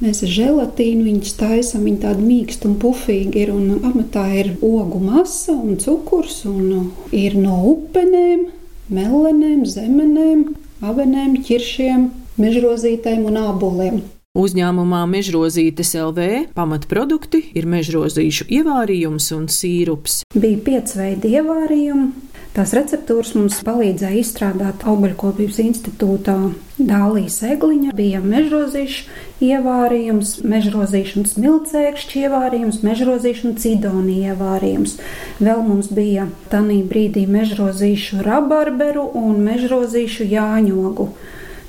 Mēs 0.03 0.25
ar 0.27 0.31
želatīnu 0.35 1.05
viņus 1.07 1.37
taisām, 1.39 1.85
viņi 1.87 2.01
tādi 2.03 2.25
mīksti 2.27 2.67
un 2.67 2.75
pufīgi 2.81 3.45
ir. 3.45 3.53
Un 3.55 3.79
amatā 3.87 4.25
ir 4.41 4.51
ogu 4.59 4.99
masa 4.99 5.55
un 5.55 5.79
cukurs, 5.79 6.41
un 6.49 6.91
ir 7.15 7.37
no 7.39 7.61
upenēm, 7.71 8.49
melenēm, 8.91 9.63
zemenēm, 9.71 10.43
avenēm, 10.83 11.39
ķiršiem, 11.45 12.09
mežrozītēm 12.41 13.25
un 13.29 13.39
āboliem. 13.45 14.03
Uzņēmumā 14.35 15.05
Mežrozītes 15.07 15.93
LV 15.95 16.25
pamatprodukti 16.57 17.39
ir 17.55 17.69
mežrozīšu 17.71 18.49
ievārījums 18.51 19.29
un 19.31 19.45
sīrups. 19.47 20.25
Bija 20.35 20.59
pieci 20.65 20.99
veidi 20.99 21.31
ievārījumu, 21.39 22.09
Tās 22.55 22.71
receptūras 22.71 23.33
mums 23.35 23.57
palīdzēja 23.67 24.21
izstrādāt 24.21 24.85
Augaļkopības 24.87 25.57
institūtā 25.59 26.35
Dālijas 26.79 27.41
egliņa, 27.43 27.91
bija 27.97 28.21
mežrozīšu 28.23 29.43
ievārījums, 29.43 30.31
mežrozīšu 30.47 31.17
un 31.19 31.27
smilcēkšķi 31.33 32.23
ievārījums, 32.23 32.79
mežrozīšu 32.87 33.49
un 33.49 33.57
cidoni 33.59 34.21
ievārījums. 34.29 34.95
Vēl 35.43 35.65
mums 35.67 35.91
bija 35.91 36.29
tanī 36.53 36.79
brīdī 36.87 37.25
mežrozīšu 37.27 38.23
rabarberu 38.23 39.03
un 39.19 39.43
mežrozīšu 39.49 40.29
jāņogu. 40.31 41.09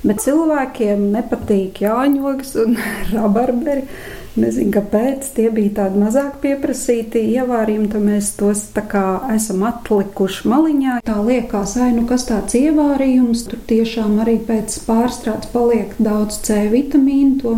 Bet 0.07 0.23
cilvēkiem 0.23 1.09
nepatīk 1.17 1.83
jāņogas 1.83 2.55
un 2.63 2.79
rabarberi. 3.17 3.83
Nezinu, 4.37 4.69
kāpēc 4.75 5.31
tie 5.33 5.47
bija 5.49 5.71
tādi 5.79 5.97
mazāk 5.97 6.35
pieprasīti 6.43 7.23
ievārījumi, 7.33 7.87
tad 7.89 8.03
mēs 8.05 8.27
tos 8.37 8.67
tā 8.75 8.83
kā 8.85 9.01
esam 9.33 9.63
atlikuši 9.65 10.45
maliņā. 10.51 10.97
Tā 11.07 11.15
liekas, 11.25 11.73
ai, 11.81 11.89
nu 11.95 12.03
kas 12.09 12.27
tāds 12.29 12.53
ievārījums, 12.59 13.47
tur 13.49 13.63
tiešām 13.71 14.19
arī 14.21 14.37
pēc 14.45 14.77
pārstrādes 14.85 15.49
paliek 15.55 15.97
daudz 15.97 16.37
C 16.45 16.67
vitamīnu. 16.69 17.39
To 17.41 17.55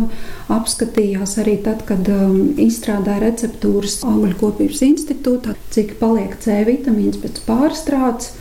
apskatījās 0.56 1.36
arī 1.44 1.58
tad, 1.66 1.84
kad 1.88 2.08
um, 2.14 2.54
izstrādāja 2.64 3.26
receptūras 3.26 4.00
augļkopības 4.08 4.80
institūtā, 4.88 5.58
cik 5.76 5.98
paliek 6.00 6.38
C 6.40 6.62
vitamīns 6.64 7.20
pēc 7.20 7.44
pārstrādes. 7.44 8.32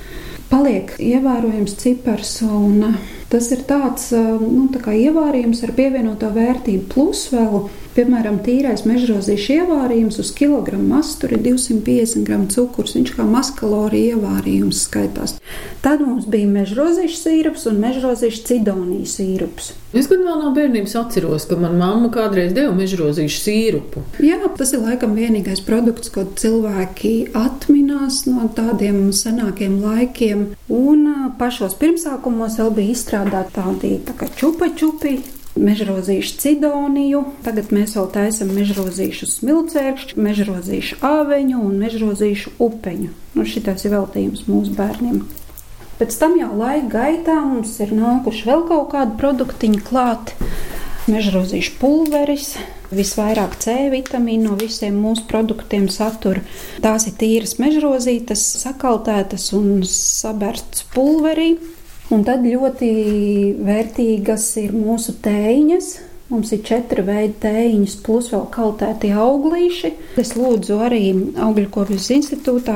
Paliek 0.50 0.96
ievērojams 1.04 1.76
cipars 1.78 2.40
un 2.48 2.96
Tas 3.30 3.52
ir 3.54 3.62
tāds 3.70 4.08
nu, 4.42 4.64
tā 4.74 4.96
ievārījums 4.98 5.62
ar 5.68 5.76
pievienoto 5.78 6.32
vērtību. 6.34 6.88
Plus 6.90 7.28
vēl, 7.30 7.68
piemēram, 7.94 8.40
tīrais 8.46 8.88
mežrozīšu 8.90 9.60
ievārījums 9.60 10.18
uz 10.24 10.32
kilogramu 10.34 10.88
masu 10.96 11.20
tur 11.22 11.36
ir 11.36 11.44
250 11.46 12.26
gramu 12.26 12.50
cukurs. 12.50 12.96
Viņš 12.98 13.14
kā 13.18 13.28
maskalorija 13.30 14.16
ievārījums 14.16 14.82
skaitās. 14.88 15.36
Tad 15.86 16.02
mums 16.02 16.26
bija 16.30 16.50
mežrozīšu 16.50 17.22
sīrups 17.22 17.68
un 17.70 17.78
mežrozīšu 17.84 18.48
cidonijas 18.50 19.20
sīrups. 19.20 19.70
Es 19.90 20.06
gan 20.10 20.22
vēl 20.22 20.42
no 20.44 20.50
bērnības 20.54 20.92
atceros, 21.00 21.48
ka 21.50 21.58
manā 21.58 21.78
mamma 21.80 22.12
kādreiz 22.14 22.52
deva 22.54 22.74
mežrozīšu 22.78 23.40
sīrupu. 23.42 24.04
Jā, 24.22 24.38
tas 24.58 24.74
ir 24.76 24.84
laikam 24.86 25.16
vienīgais 25.18 25.64
produkts, 25.66 26.12
ko 26.14 26.28
cilvēki 26.38 27.32
atminās 27.38 28.24
no 28.30 28.50
tādiem 28.58 29.08
senākiem 29.16 29.80
laikiem. 29.82 30.44
Un 30.70 31.08
pašos 31.40 31.74
pirmsākumos 31.82 32.60
vēl 32.62 32.76
bija 32.78 32.94
izstrādāts 32.94 33.19
izstrādāt 33.20 33.52
tādi 33.52 34.00
tā 34.06 34.28
čupa-čupi, 34.38 35.20
mežrozīšu 35.60 36.38
cidoniju, 36.40 37.24
tagad 37.44 37.72
mēs 37.76 37.96
vēl 37.98 38.08
taisam 38.14 38.54
mežrozīšu 38.56 39.28
smilcēkšķu, 39.28 40.20
mežrozīšu 40.24 41.00
āveņu 41.04 41.60
un 41.60 41.76
mežrozīšu 41.82 42.56
upeņu. 42.60 43.10
Nu, 43.36 43.44
šitais 43.46 43.84
ir 43.86 43.96
veltījums 43.98 44.48
mūsu 44.48 44.76
bērniem. 44.78 45.26
Pēc 46.00 46.16
tam 46.16 46.38
jau 46.40 46.54
laika 46.56 46.88
gaitā 46.94 47.36
mums 47.44 47.76
ir 47.84 47.92
nākuši 47.92 48.46
vēl 48.48 48.64
kaut 48.70 48.92
kādi 48.94 49.18
produktiņi 49.20 49.82
klāt. 49.84 50.32
Mežrozīšu 51.10 51.74
pulveris, 51.82 52.54
visvairāk 52.94 53.58
C 53.60 53.90
vitamīnu 53.92 54.52
no 54.52 54.56
visiem 54.60 54.96
mūsu 55.02 55.26
produktiem 55.28 55.90
satur. 55.92 56.40
Tās 56.86 57.10
ir 57.10 57.18
tīras 57.20 57.58
mežrozītes, 57.60 58.46
sakaltētas 58.62 59.50
un 59.58 59.82
sabērts 59.84 60.86
pulverī. 60.94 61.58
Un 62.10 62.24
tad 62.26 62.46
ļoti 62.46 62.92
vērtīgas 63.62 64.46
ir 64.64 64.72
mūsu 64.74 65.14
tēņas, 65.22 65.92
Mums 66.30 66.52
ir 66.54 66.60
četri 66.62 67.02
veidi 67.02 67.34
tēņas, 67.42 67.96
plus 68.06 68.28
vēl 68.30 68.44
kaltēti 68.54 69.10
auglīši. 69.18 69.90
Es 70.22 70.36
lūdzu 70.38 70.76
arī 70.86 71.02
Augļu 71.42 71.96
institūtā 71.98 72.76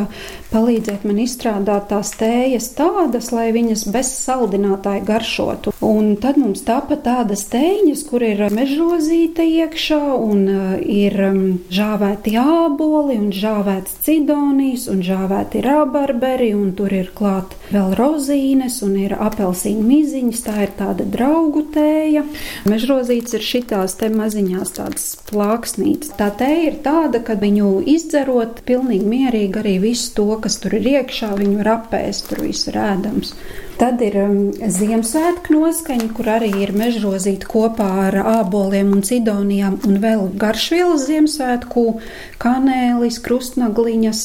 palīdzēt 0.49 1.05
man 1.05 1.19
izstrādāt 1.21 1.85
tās 1.91 2.15
tējas 2.17 2.71
tādas, 2.73 3.29
lai 3.29 3.51
viņas 3.53 3.85
bez 3.93 4.09
saldinātāja 4.23 5.05
garšotu. 5.05 5.72
Un 5.83 6.13
tad 6.21 6.37
mums 6.39 6.61
tāpat 6.63 7.01
tādas 7.03 7.43
tēņas, 7.51 8.03
kur 8.07 8.23
ir 8.23 8.39
mežozīte 8.55 9.43
iekšā 9.43 9.99
un 10.15 10.43
uh, 10.47 10.75
ir 10.79 11.17
um, 11.27 11.41
žāvēti 11.73 12.37
āboli 12.39 13.17
un 13.19 13.33
žāvēts 13.35 13.97
cidonijas 14.05 14.85
un 14.91 15.01
žāvēti 15.03 15.63
rabarberi 15.65 16.53
un 16.55 16.71
tur 16.77 16.93
ir 16.95 17.09
klāt 17.17 17.57
vēl 17.73 17.95
rozīnes 17.99 18.79
un 18.85 18.95
ir 19.01 19.17
apelsīnu 19.17 19.83
miziņas. 19.89 20.43
Tā 20.47 20.55
ir 20.67 20.73
tāda 20.79 21.07
draugu 21.17 21.65
tēja. 21.75 22.23
Mežrozītes 22.69 23.35
ir 23.35 23.43
šitās 23.47 23.97
te 23.99 24.07
maziņās 24.13 24.75
tādas 24.77 25.09
plāksnītes. 25.29 26.13
Tā 26.19 26.29
te 26.39 26.51
ir 26.69 26.79
tāda, 26.85 27.19
ka 27.25 27.35
viņu 27.39 27.75
izdzerot 27.95 28.63
pilnīgi 28.67 29.09
mierīgi 29.09 29.61
arī 29.63 29.75
visu 29.83 30.13
to, 30.21 30.29
kas 30.43 30.61
tur 30.63 30.79
ir 30.79 30.89
iekšā, 30.97 31.33
viņu 31.41 31.59
var 31.59 31.73
apēst, 31.79 32.29
tur 32.31 32.45
viss 32.47 32.71
ir 32.71 32.79
ēdams. 32.79 33.35
Tad 33.73 34.01
ir 34.05 34.15
um, 34.21 34.35
Ziemassvētku 34.53 35.55
noskaņa, 35.55 36.07
kur 36.13 36.27
arī 36.35 36.51
ir 36.61 36.73
mežrozīta 36.77 37.47
kopā 37.49 37.87
ar 38.05 38.17
āboliem 38.21 38.91
un 38.93 39.01
cidonijām, 39.05 39.79
un 39.89 39.97
vēl 40.03 40.27
garšvielas 40.39 41.07
Ziemassvētku, 41.07 41.85
kanēlis, 42.43 43.17
krustnagliņas, 43.25 44.21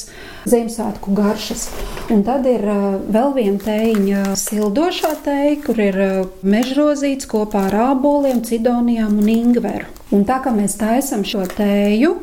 Ziemassvētku 0.53 1.17
garšas. 1.17 1.65
Un 2.13 2.25
tad 2.29 2.45
ir 2.51 2.67
uh, 2.69 2.99
vēl 3.09 3.33
viena 3.39 3.63
tēņa, 3.65 4.25
sildošā 4.37 5.15
tēja, 5.25 5.57
kur 5.65 5.81
ir 5.81 6.01
uh, 6.05 6.19
mežrozīts 6.45 7.29
kopā 7.31 7.69
ar 7.71 7.79
āboliem, 7.95 8.45
cidonijām 8.45 9.17
un 9.23 9.33
ingveru. 9.33 9.89
Un 10.13 10.29
tā 10.29 10.43
kā 10.45 10.53
mēs 10.53 10.77
taisam 10.81 11.25
šo 11.29 11.49
tēju 11.57 12.15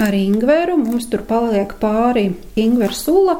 ar 0.00 0.14
ingveru, 0.16 0.78
mums 0.80 1.10
tur 1.10 1.26
paliek 1.26 1.74
pāri 1.82 2.30
ingveru 2.58 2.96
sula. 2.96 3.36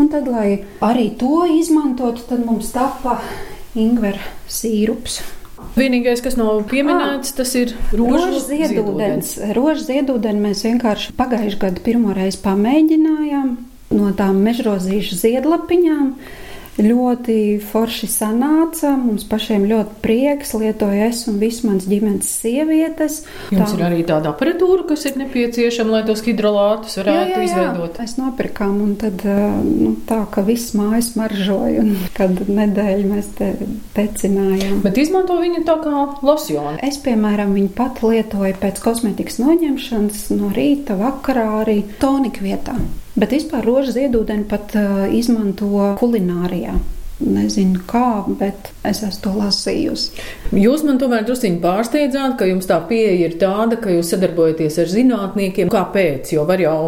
Un 0.00 0.08
tad, 0.12 0.28
lai 0.30 0.62
arī 0.84 1.10
to 1.20 1.44
izmantotu, 1.52 2.24
tad 2.30 2.44
mums 2.46 2.72
tapa 2.74 3.18
ingvera 3.78 4.32
sīrups. 4.50 5.20
Vienīgais, 5.76 6.20
kas 6.24 6.36
nav 6.36 6.64
pieminēts, 6.68 7.32
tas 7.36 7.54
ir 7.56 7.72
rožu 7.96 8.40
ziedūdens. 8.44 9.36
Rožu 9.56 9.86
ziedūdeni 9.86 10.48
mēs 10.48 10.64
vienkārši 10.66 11.14
pagājušajā 11.16 11.60
gadā 11.62 11.84
pirmo 11.84 12.12
reizi 12.16 12.42
pamēģinājām 12.44 13.52
no 13.96 14.10
tām 14.16 14.40
mežrozīšu 14.44 15.16
ziedlapiņām. 15.20 16.08
Ļoti 16.80 17.36
forši 17.68 18.08
sanāca. 18.08 18.94
Mums 18.96 19.26
pašiem 19.28 19.66
ļoti 19.68 19.98
prieks. 20.04 20.54
Lietoju 20.56 21.02
es 21.04 21.20
un 21.28 21.36
visas 21.42 21.66
manas 21.66 21.88
ģimenes 21.90 22.30
sievietes. 22.40 23.18
Jums 23.52 23.74
tā. 23.74 23.76
ir 23.76 23.84
arī 23.90 24.00
tāda 24.08 24.32
aparatūra, 24.32 24.86
kas 24.88 25.04
ir 25.10 25.18
nepieciešama, 25.20 25.98
lai 25.98 26.02
tos 26.08 26.24
hidrolātus 26.24 26.96
varētu 27.02 27.34
jā, 27.34 27.34
jā, 27.34 27.42
jā. 27.42 27.50
izveidot. 27.50 28.00
Mēs 28.00 28.16
nopirkām, 28.20 28.78
un 28.86 28.94
tad, 29.02 29.26
nu, 29.66 29.92
tā 30.08 30.22
ka 30.32 30.46
viss 30.46 30.72
mājas 30.78 31.12
maržoja. 31.20 31.84
Kad 32.18 32.40
nedēļu 32.48 33.12
mēs 33.12 33.30
te 33.36 33.52
tecinājām. 33.98 34.80
Bet 34.86 35.00
izmanto 35.02 35.36
viņu 35.42 35.66
tā 35.68 35.76
kā 35.84 36.06
losjonu. 36.24 36.78
Es, 36.84 36.96
piemēram, 37.04 37.52
viņu 37.58 37.74
pat 37.76 38.00
lietoju 38.06 38.56
pēc 38.64 38.80
kosmetikas 38.84 39.42
noņemšanas 39.44 40.26
no 40.40 40.48
rīta, 40.56 40.96
vakarā 40.96 41.48
arī 41.62 41.82
tonika 42.00 42.44
vietā. 42.44 42.78
Bet 43.12 43.34
vispār 43.34 43.66
rožu 43.66 43.92
ziedūdeni 43.92 44.48
pat 44.48 44.72
uh, 44.78 45.04
izmanto 45.12 45.92
kulinārijā. 46.00 46.78
Nezinu, 47.22 47.82
kā, 47.86 48.24
bet 48.38 48.72
es 48.88 49.02
esmu 49.04 49.20
to 49.22 49.32
lasījusi. 49.36 50.22
Jūs 50.58 50.82
man 50.86 50.98
tomēr 50.98 51.26
druskuļi 51.28 51.60
pārsteidzāt, 51.62 52.34
ka 52.40 52.48
jums 52.48 52.66
tā 52.66 52.80
pieeja 52.88 53.28
ir 53.28 53.36
tāda, 53.38 53.78
ka 53.78 53.92
jūs 53.94 54.10
sadarbojaties 54.14 54.80
ar 54.82 54.90
zinātniekiem. 54.90 55.70
Kāpēc? 55.70 56.32
Jo 56.34 56.46
var 56.48 56.62
jau 56.64 56.78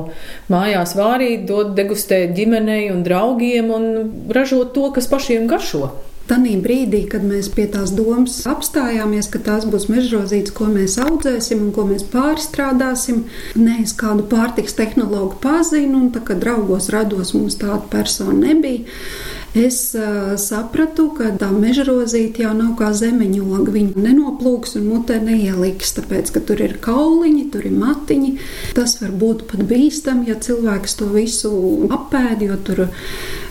mājās 0.50 0.96
vārīt, 0.98 1.44
dot 1.46 1.76
degustēt 1.78 2.34
ģimenei 2.34 2.88
un 2.90 3.04
draugiem 3.06 3.70
un 3.76 3.86
ražot 4.34 4.74
to, 4.74 4.88
kas 4.96 5.06
pašiem 5.12 5.46
garšo. 5.50 5.92
Tanī 6.24 6.54
brīdī, 6.64 7.02
kad 7.12 7.24
mēs 7.28 7.50
pie 7.52 7.66
tās 7.68 7.92
domas 7.92 8.38
apstājāmies, 8.48 9.28
ka 9.28 9.42
tās 9.44 9.66
būs 9.68 9.90
mežrozītes, 9.92 10.54
ko 10.56 10.70
mēs 10.72 10.96
audzēsim 11.02 11.66
un 11.66 11.74
ko 11.76 11.84
mēs 11.90 12.06
pārstrādāsim, 12.14 13.26
ne 13.60 13.82
es 13.82 13.92
kādu 14.00 14.24
pārtiks 14.30 14.76
tehnologu 14.78 15.36
pazinu, 15.44 15.98
un 16.00 16.10
tā 16.14 16.24
kā 16.24 16.38
draugos 16.40 16.88
rados 16.94 17.34
mums 17.36 17.60
tāda 17.60 17.82
persona 17.92 18.38
nebija. 18.40 18.88
Es 19.54 19.92
uh, 19.94 20.32
sapratu, 20.34 21.12
ka 21.14 21.28
tā 21.38 21.46
mežrozīte 21.54 22.42
jau 22.42 22.50
nav 22.58 22.72
kā 22.80 22.88
zemeņoga. 22.90 23.70
Viņa 23.76 24.02
nenoplūks 24.02 24.74
un 24.80 24.88
mutē 24.90 25.20
neieliks, 25.22 25.92
tāpēc, 25.94 26.32
ka 26.34 26.42
tur 26.42 26.64
ir 26.64 26.74
kauliņi, 26.82 27.44
tur 27.54 27.68
ir 27.68 27.76
matiņi. 27.78 28.32
Tas 28.74 28.96
var 28.98 29.14
būt 29.20 29.46
pat 29.52 29.62
bīstami, 29.70 30.26
ja 30.32 30.40
cilvēks 30.42 30.98
to 30.98 31.06
visu 31.14 31.52
apēd, 31.86 32.42
jo 32.48 32.58
tur 32.66 32.82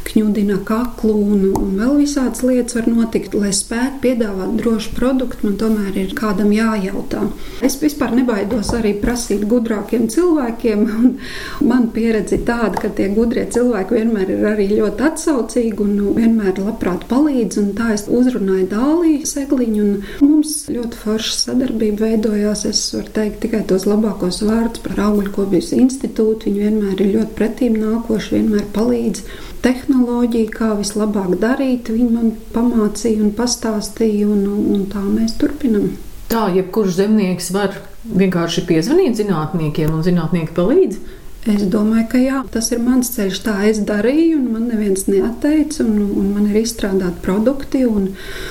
kņudina 0.07 0.59
kaklu 0.67 1.13
un, 1.33 1.45
un 1.57 1.73
vēl 1.79 1.97
visādas 2.01 2.43
lietas 2.45 2.77
var 2.77 2.89
notikt. 2.91 3.35
Lai 3.37 3.51
spētu 3.55 4.01
piedāvāt 4.03 4.55
drošu 4.59 4.93
produktu, 4.97 5.47
man 5.47 5.57
tomēr 5.61 5.97
ir 5.99 6.13
kādam 6.17 6.51
jājautā. 6.53 7.23
Es 7.65 7.77
vispār 7.81 8.13
nebaidos 8.17 8.71
arī 8.75 8.93
prasīt 9.01 9.45
gudrākiem 9.49 10.09
cilvēkiem. 10.11 10.85
Man 11.69 11.87
pieredze 11.95 12.37
ir 12.37 12.43
tāda, 12.47 12.75
ka 12.81 12.89
tie 12.95 13.07
gudrie 13.13 13.45
cilvēki 13.53 13.97
vienmēr 13.97 14.31
ir 14.33 14.43
arī 14.49 14.65
ļoti 14.71 15.05
atsaucīgi 15.07 15.79
un 15.83 15.93
vienmēr 16.17 16.59
labprāt 16.59 17.05
palīdz. 17.09 17.61
Tā 17.77 17.93
es 17.95 18.05
uzrunāju 18.11 18.67
Dāliju 18.73 19.29
Segliņu, 19.29 19.83
un 19.83 20.27
mums 20.27 20.55
ļoti 20.73 20.99
forša 21.03 21.37
sadarbība 21.37 22.09
veidojās. 22.09 22.65
Es 22.69 22.83
varu 22.95 23.13
teikt 23.15 23.41
tikai 23.45 23.63
tos 23.69 23.87
labākos 23.89 24.41
vārdus 24.45 24.83
par 24.85 25.01
augļkopības 25.07 25.73
institūtu. 25.79 26.49
Viņi 26.49 26.67
vienmēr 26.67 27.01
ir 27.01 27.15
ļoti 27.17 27.37
pretīm 27.39 27.79
nākoši, 27.79 28.37
vienmēr 28.37 28.69
palīdz 28.75 29.23
tehnoloģiju, 29.63 30.51
kā 30.53 30.73
vislabāk 30.79 31.37
darīt. 31.41 31.91
Viņi 31.93 32.09
man 32.11 32.31
pamācīja 32.55 33.23
un 33.23 33.33
pastāstīja, 33.37 34.27
un, 34.29 34.45
un 34.75 34.85
tā 34.91 35.03
mēs 35.03 35.37
turpinām. 35.41 35.93
Tā, 36.31 36.47
jebkurš 36.55 36.95
zemnieks 37.01 37.51
var 37.53 37.75
vienkārši 38.03 38.65
piezvanīt 38.69 39.19
zinātniekiem, 39.19 39.91
un 39.93 40.05
zinātnieki 40.05 40.55
palīdz. 40.57 41.01
Es 41.43 41.65
domāju, 41.67 42.05
ka 42.07 42.19
jā, 42.21 42.41
tas 42.53 42.69
ir 42.71 42.79
mans 42.79 43.09
ceļš. 43.11 43.39
Tā 43.43 43.55
es 43.67 43.81
darīju, 43.83 44.37
un 44.39 44.51
man 44.53 44.69
neviens 44.71 45.09
neatteica, 45.09 45.83
un, 45.83 45.97
un 46.15 46.29
man 46.37 46.45
ir 46.47 46.61
izstrādāti 46.61 47.19
produkti. 47.25 47.83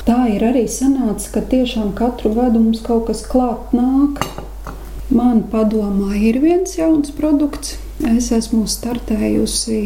Tā 0.05 0.19
ir 0.29 0.45
arī 0.51 0.67
sanāca, 0.69 1.31
ka 1.39 1.45
tiešām 1.55 1.95
katru 1.97 2.35
gadu 2.37 2.61
mums 2.61 2.85
kaut 2.85 3.07
kas 3.09 3.25
klāt 3.25 3.73
nāk. 3.77 4.21
Man 5.13 5.43
padomā 5.53 6.13
ir 6.21 6.39
viens 6.45 6.77
jauns 6.77 7.13
produkts, 7.17 7.79
Es 8.03 8.33
esmu 8.35 8.65
startējusi 8.67 9.77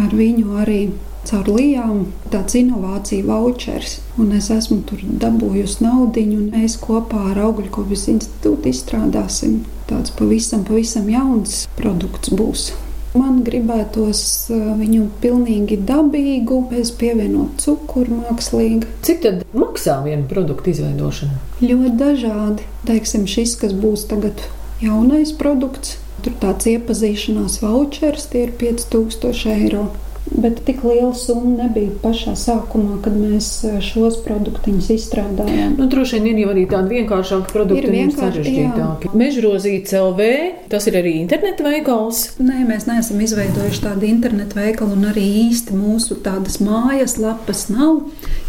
ar 0.00 0.14
viņu 0.16 0.54
arī 0.62 0.80
caur 1.26 1.48
Lijām, 1.50 2.06
tāds 2.32 2.56
inovāciju 2.56 3.26
vouchers. 3.26 3.98
Un 4.20 4.32
es 4.36 4.48
esmu 4.54 4.80
tur 4.88 5.02
dabūjusi 5.22 5.82
naudu, 5.84 6.22
un 6.38 6.48
mēs 6.54 6.78
kopā 6.80 7.32
ar 7.32 7.42
Augļkopijas 7.48 8.06
institūtu 8.14 8.70
izstrādāsim 8.70 9.60
tāds 9.90 10.14
pavisam, 10.16 10.64
pavisam 10.66 11.10
jauns 11.10 11.64
produkts 11.76 12.32
būs. 12.32 12.70
Man 13.16 13.40
gribētos 13.46 14.22
uh, 14.52 14.72
viņu 14.76 15.06
pilnīgi 15.22 15.78
dabīgu, 15.88 16.62
bez 16.72 16.90
pievienot 17.00 17.62
cukuru 17.64 18.20
mākslīgi. 18.22 18.88
Cik 19.06 19.22
tad 19.24 19.44
maksā 19.56 20.02
viena 20.04 20.26
produkta 20.28 20.72
izveidošana? 20.72 21.38
Ļoti 21.62 21.94
dažādi. 21.96 22.66
Teiksim, 22.88 23.24
šis, 23.30 23.56
kas 23.62 23.72
būs 23.72 24.04
tagad 24.10 24.44
jaunais 24.84 25.32
produkts, 25.36 25.96
Tur 26.24 26.34
tāds 26.42 26.68
iepazīšanās 26.70 27.60
vouchers, 27.62 28.28
tie 28.32 28.46
ir 28.46 28.54
5000 28.62 29.52
eiro. 29.52 29.86
Bet 30.34 30.64
tik 30.66 30.82
liela 30.84 31.14
summa 31.14 31.62
nebija 31.62 31.92
pašā 32.02 32.34
sākumā, 32.38 32.98
kad 33.04 33.14
mēs 33.14 33.46
e, 33.64 33.76
šos 33.84 34.18
produktus 34.24 34.88
izstrādājām. 34.90 35.76
Nu, 35.78 35.86
droši 35.90 36.18
vien 36.24 36.40
ir 36.40 36.50
arī 36.50 36.64
tādi 36.70 36.98
vienkāršāki 36.98 37.52
produkti, 37.52 37.92
ir 37.94 38.10
sarežģītāki. 38.14 39.12
Mežrozīts 39.16 39.94
LV, 39.96 40.26
tas 40.72 40.88
ir 40.90 40.98
arī 40.98 41.12
interneta 41.20 41.66
veikals. 41.66 42.24
Nē, 42.42 42.64
mēs 42.66 42.88
neesam 42.90 43.22
izveidojuši 43.22 43.84
tādu 43.84 44.08
internetu 44.10 44.58
veikalu, 44.58 44.96
un 44.98 45.06
arī 45.12 45.28
īsti 45.46 45.78
mūsu 45.78 46.18
tādas 46.26 46.58
mājas 46.64 47.16
lapas 47.22 47.68
nav. 47.70 48.02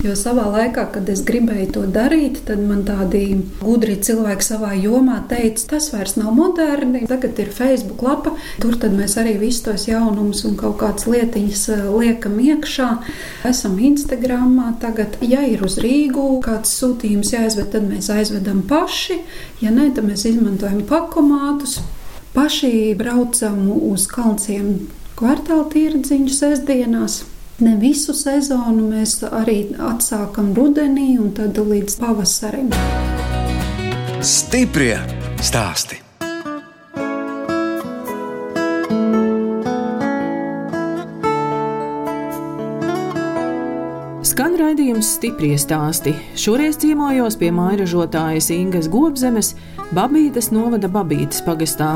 Jo 0.05 0.17
savā 0.17 0.47
laikā, 0.53 0.87
kad 0.97 1.09
es 1.13 1.21
gribēju 1.25 1.69
to 1.77 1.85
darīt, 1.93 2.41
tad 2.49 2.61
man 2.65 2.83
tādi 2.89 3.23
gudri 3.61 3.99
cilvēki 4.01 4.49
savā 4.49 4.73
jomā 4.77 5.21
teica, 5.29 5.69
tas 5.75 5.91
vairs 5.93 6.17
nav 6.17 6.33
moderni. 6.37 7.05
Tagad 7.09 7.37
ir 7.41 7.53
Facebook 7.53 8.01
lapa, 8.05 8.33
tur 8.61 8.77
mēs 8.97 9.17
arī 9.21 9.37
visus 9.41 9.65
tos 9.65 9.87
jaunumus 9.89 10.43
un 10.47 10.57
kaut 10.57 10.79
kādas 10.81 11.09
lietiņas 11.09 11.66
Eh, 11.66 11.66
liekam 11.69 12.39
iekšā. 12.39 12.89
Esam 13.47 13.77
Instagramā 13.79 14.73
tagad. 14.81 15.17
Ja 15.21 15.43
ir 15.45 15.63
uz 15.65 15.77
Rīgu 15.83 16.39
kāds 16.45 16.73
sūtījums 16.79 17.33
jāizved, 17.35 17.71
tad 17.75 17.87
mēs 17.89 18.11
aizvedam 18.13 18.63
paši. 18.67 19.21
Ja 19.63 19.73
nē, 19.73 19.91
tad 19.95 20.09
mēs 20.09 20.25
izmantojam 20.29 20.83
pakomātus. 20.89 21.79
Paši 22.37 22.93
braucam 22.97 23.63
uz 23.73 24.05
kalnciem 24.11 24.87
kvartāla 25.17 25.65
tirdziņu 25.73 26.33
sestdienās. 26.33 27.23
Ne 27.59 27.73
visu 27.81 28.13
sezonu 28.13 28.85
mēs 28.91 29.17
arī 29.25 29.63
atsākam 29.81 30.51
rudenī 30.57 31.15
un 31.17 31.31
tad 31.37 31.57
līdz 31.57 31.97
pavasarim. 32.03 32.69
Stiprie 34.21 34.99
stāstī! 35.41 36.06
Skan 44.37 44.53
raidījums 44.53 45.07
stipri 45.15 45.55
stāsti. 45.57 46.11
Šoreiz 46.37 46.75
ciemojos 46.77 47.33
pie 47.41 47.47
mājražotājas 47.57 48.51
Ingas 48.53 48.85
Gobzemes, 48.93 49.47
Babītes 49.97 50.51
novada 50.53 50.85
Babītes 50.93 51.39
pagastā. 51.41 51.87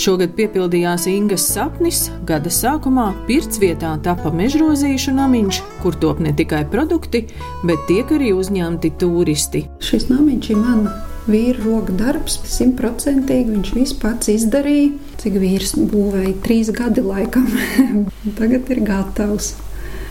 Šogad 0.00 0.32
piepildījās 0.38 1.04
Ingas 1.12 1.44
sapnis, 1.44 2.06
gada 2.24 2.48
sākumā 2.48 3.10
pirts 3.26 3.60
vietā 3.60 3.90
tapa 4.06 4.32
mežrozīšu 4.32 5.12
namiņš, 5.18 5.58
kur 5.82 5.98
top 6.00 6.22
ne 6.24 6.32
tikai 6.32 6.62
produkti, 6.72 7.26
bet 7.68 7.84
tiek 7.90 8.16
arī 8.16 8.32
uzņemti 8.32 8.94
turisti. 9.04 9.66
Šis 9.84 10.08
namiņš 10.08 10.50
ir 10.54 10.62
man 10.62 10.88
vīra 11.28 11.66
roka 11.66 11.98
darbs, 12.00 12.38
simtprocentīgi 12.54 13.58
viņš 13.58 13.74
viss 13.76 14.00
pats 14.00 14.32
izdarīja. 14.32 14.96
Cik 15.20 15.36
vīrs 15.44 15.76
būvēja 15.92 16.32
trīs 16.48 16.72
gadi 16.80 17.04
laikam, 17.04 17.44
tagad 18.40 18.72
ir 18.72 18.84
gatavs. 18.88 19.52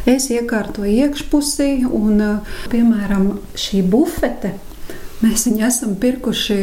Es 0.10 0.28
iekārtoju 0.34 0.92
iekšpusi, 1.06 1.86
un, 1.88 2.20
piemēram, 2.72 3.38
šī 3.56 3.84
bufete 3.88 4.56
Mēs 5.24 5.46
viņu 5.48 5.64
esam 5.64 5.94
pirkuši 6.02 6.56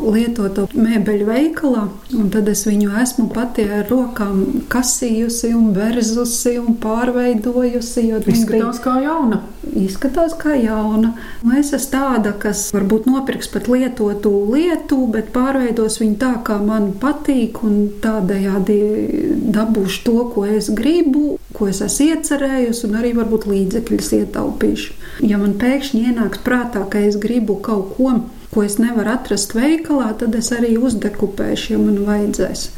lietoto 0.00 0.64
mēbeļu 0.72 1.26
veikalā, 1.28 1.82
un 2.16 2.30
tad 2.32 2.48
es 2.48 2.62
viņu 2.64 2.94
esmu 3.02 3.26
pati 3.34 3.66
ar 3.68 3.84
rokām 3.90 4.38
kasījusi 4.72 5.50
un 5.52 5.74
verzusi 5.76 6.54
un 6.62 6.78
pārveidojusi. 6.80 8.06
Izskatās 8.32 8.80
kā 8.84 8.96
jauna. 9.04 9.42
Izskatās 9.78 10.34
kā 10.38 10.54
jauna. 10.58 11.14
Es 11.58 11.72
esmu 11.76 11.90
tāda, 11.92 12.32
kas 12.40 12.66
varbūt 12.74 13.08
nopirks 13.10 13.50
pat 13.52 13.68
lietotu 13.70 14.32
lietu, 14.52 15.00
bet 15.12 15.32
pārveidos 15.34 16.00
viņu 16.02 16.18
tā, 16.20 16.32
kā 16.46 16.58
man 16.62 16.92
patīk, 17.00 17.62
un 17.66 17.88
tādējādi 18.04 18.78
dabūšu 19.54 20.04
to, 20.06 20.16
ko 20.34 20.46
es 20.48 20.70
gribu, 20.74 21.38
ko 21.54 21.68
es 21.70 21.82
esmu 21.84 22.10
iecerējusi, 22.14 22.86
un 22.88 22.98
arī 23.00 23.14
varbūt 23.18 23.48
līdzekļus 23.50 24.12
ietaupīšu. 24.20 24.98
Ja 25.26 25.38
man 25.40 25.56
pēkšņi 25.60 26.06
ienāks 26.10 26.42
prātā, 26.46 26.84
ka 26.90 27.02
es 27.06 27.18
gribu 27.20 27.58
kaut 27.62 27.94
ko, 27.98 28.18
ko 28.54 28.66
es 28.66 28.78
nevaru 28.78 29.14
atrast 29.14 29.54
veikalā, 29.56 30.12
tad 30.18 30.34
es 30.38 30.50
arī 30.54 30.76
uzdekupēšu, 30.78 31.74
ja 31.74 31.80
man 31.82 32.04
vajadzēs. 32.06 32.68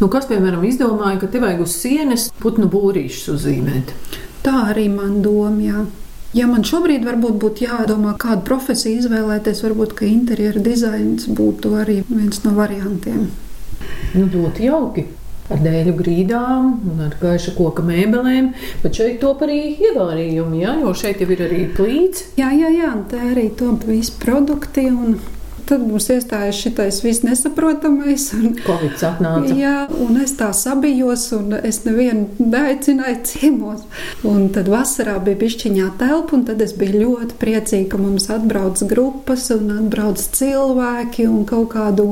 Nu, 0.00 0.08
kas, 0.08 0.24
piemēram, 0.30 0.64
izdomāja, 0.64 1.18
ka 1.20 1.28
te 1.28 1.42
vajag 1.42 1.66
uz 1.66 1.74
sienas 1.76 2.30
putnu 2.40 2.70
būrīšus 2.72 3.34
uzzīmēt? 3.34 3.92
Tā 4.40 4.70
arī 4.72 4.86
man 4.88 5.18
doma. 5.20 5.84
Ja 6.30 6.46
man 6.46 6.62
šobrīd 6.62 7.02
varbūt 7.02 7.40
būtu 7.42 7.64
jādomā, 7.64 8.12
kādu 8.22 8.44
profesiju 8.46 9.00
izvēlēties, 9.00 9.64
varbūt 9.66 9.96
interjera 10.06 10.60
dizains 10.62 11.26
būtu 11.26 11.72
arī 11.82 12.04
viens 12.06 12.44
no 12.44 12.52
variantiem. 12.54 13.24
Nu, 14.14 14.28
ļoti 14.30 14.68
jauki. 14.68 15.06
Ar 15.50 15.58
dēļu 15.58 15.96
grīdām 15.98 16.68
un 16.92 17.00
ar 17.02 17.16
gaiša 17.18 17.56
koka 17.56 17.82
mēbelēm, 17.82 18.52
bet 18.84 19.00
šeit 19.00 19.18
top 19.18 19.42
arī 19.42 19.58
ievārījumi, 19.82 20.60
jā, 20.62 20.76
jo 20.84 20.92
šeit 20.94 21.24
jau 21.24 21.26
ir 21.34 21.42
arī 21.48 21.64
plīts. 21.74 22.28
Jā, 22.38 22.52
jā, 22.54 22.70
jā, 22.78 22.92
tā 23.10 23.24
arī 23.32 23.48
top 23.58 23.82
visi 23.90 24.14
produkti 24.22 24.86
un 24.86 25.18
tad 25.70 25.84
mums 25.86 26.08
iestājās 26.10 26.58
šitais 26.64 27.00
viss 27.04 27.22
nesaprotamais. 27.24 28.26
Covid 28.68 29.04
atnāca. 29.06 29.54
Jā, 29.56 29.74
un 30.02 30.18
es 30.22 30.34
tā 30.38 30.50
sabijos, 30.56 31.28
un 31.36 31.54
es 31.60 31.82
nevienu 31.86 32.28
neaicināju 32.40 33.20
ciemos. 33.28 33.84
Un 34.26 34.48
tad 34.54 34.70
vasarā 34.70 35.18
bija 35.24 35.38
pišķiņā 35.40 35.92
telpa, 36.00 36.36
un 36.36 36.44
tad 36.48 36.62
es 36.64 36.74
biju 36.78 37.04
ļoti 37.04 37.38
priecīga, 37.40 37.88
ka 37.92 38.00
mums 38.00 38.28
atbrauc 38.32 38.82
grupas 38.90 39.48
un 39.54 39.70
atbrauc 39.76 40.20
cilvēki, 40.40 41.28
un 41.30 41.46
kaut 41.48 41.70
kādu 41.74 42.08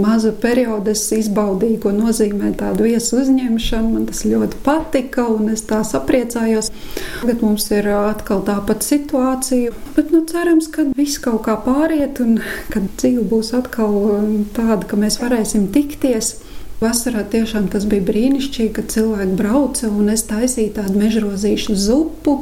mazu 0.00 0.32
periodu 0.42 0.94
es 0.94 1.04
izbaudīju, 1.16 1.80
ko 1.84 1.92
nozīmē 1.96 2.54
tādu 2.60 2.88
viesu 2.88 3.20
uzņemšanu. 3.22 3.92
Man 3.92 4.08
tas 4.08 4.24
ļoti 4.28 4.62
patika, 4.64 5.26
un 5.28 5.52
es 5.52 5.64
tā 5.68 5.82
sapriecājos. 5.86 6.72
Tagad 7.20 7.44
mums 7.44 7.68
ir 7.74 7.90
atkal 7.92 8.42
tāpat 8.46 8.86
situācija, 8.86 9.74
bet 9.96 10.12
nu, 10.14 10.24
cerams, 10.28 10.70
ka 10.72 10.88
viss 10.96 11.20
kaut 11.22 11.44
kā 11.46 11.58
pāriet 11.66 12.22
un 12.22 12.38
kad 12.72 13.01
dzīve 13.02 13.26
būs 13.28 13.52
atkal 13.58 13.92
um, 14.14 14.32
tāda, 14.56 14.86
ka 14.88 14.98
mēs 15.00 15.20
varēsim 15.22 15.68
tikties. 15.74 16.36
Vasarā 16.82 17.22
tiešām 17.30 17.68
tas 17.70 17.84
bija 17.86 18.02
brīnišķīgi, 18.08 18.72
kad 18.74 18.90
cilvēki 18.90 19.38
brauca 19.38 19.86
un 19.90 20.10
es 20.10 20.24
taisīju 20.26 20.74
tādu 20.80 20.98
mežrozīšu 20.98 21.76
zupu 21.78 22.40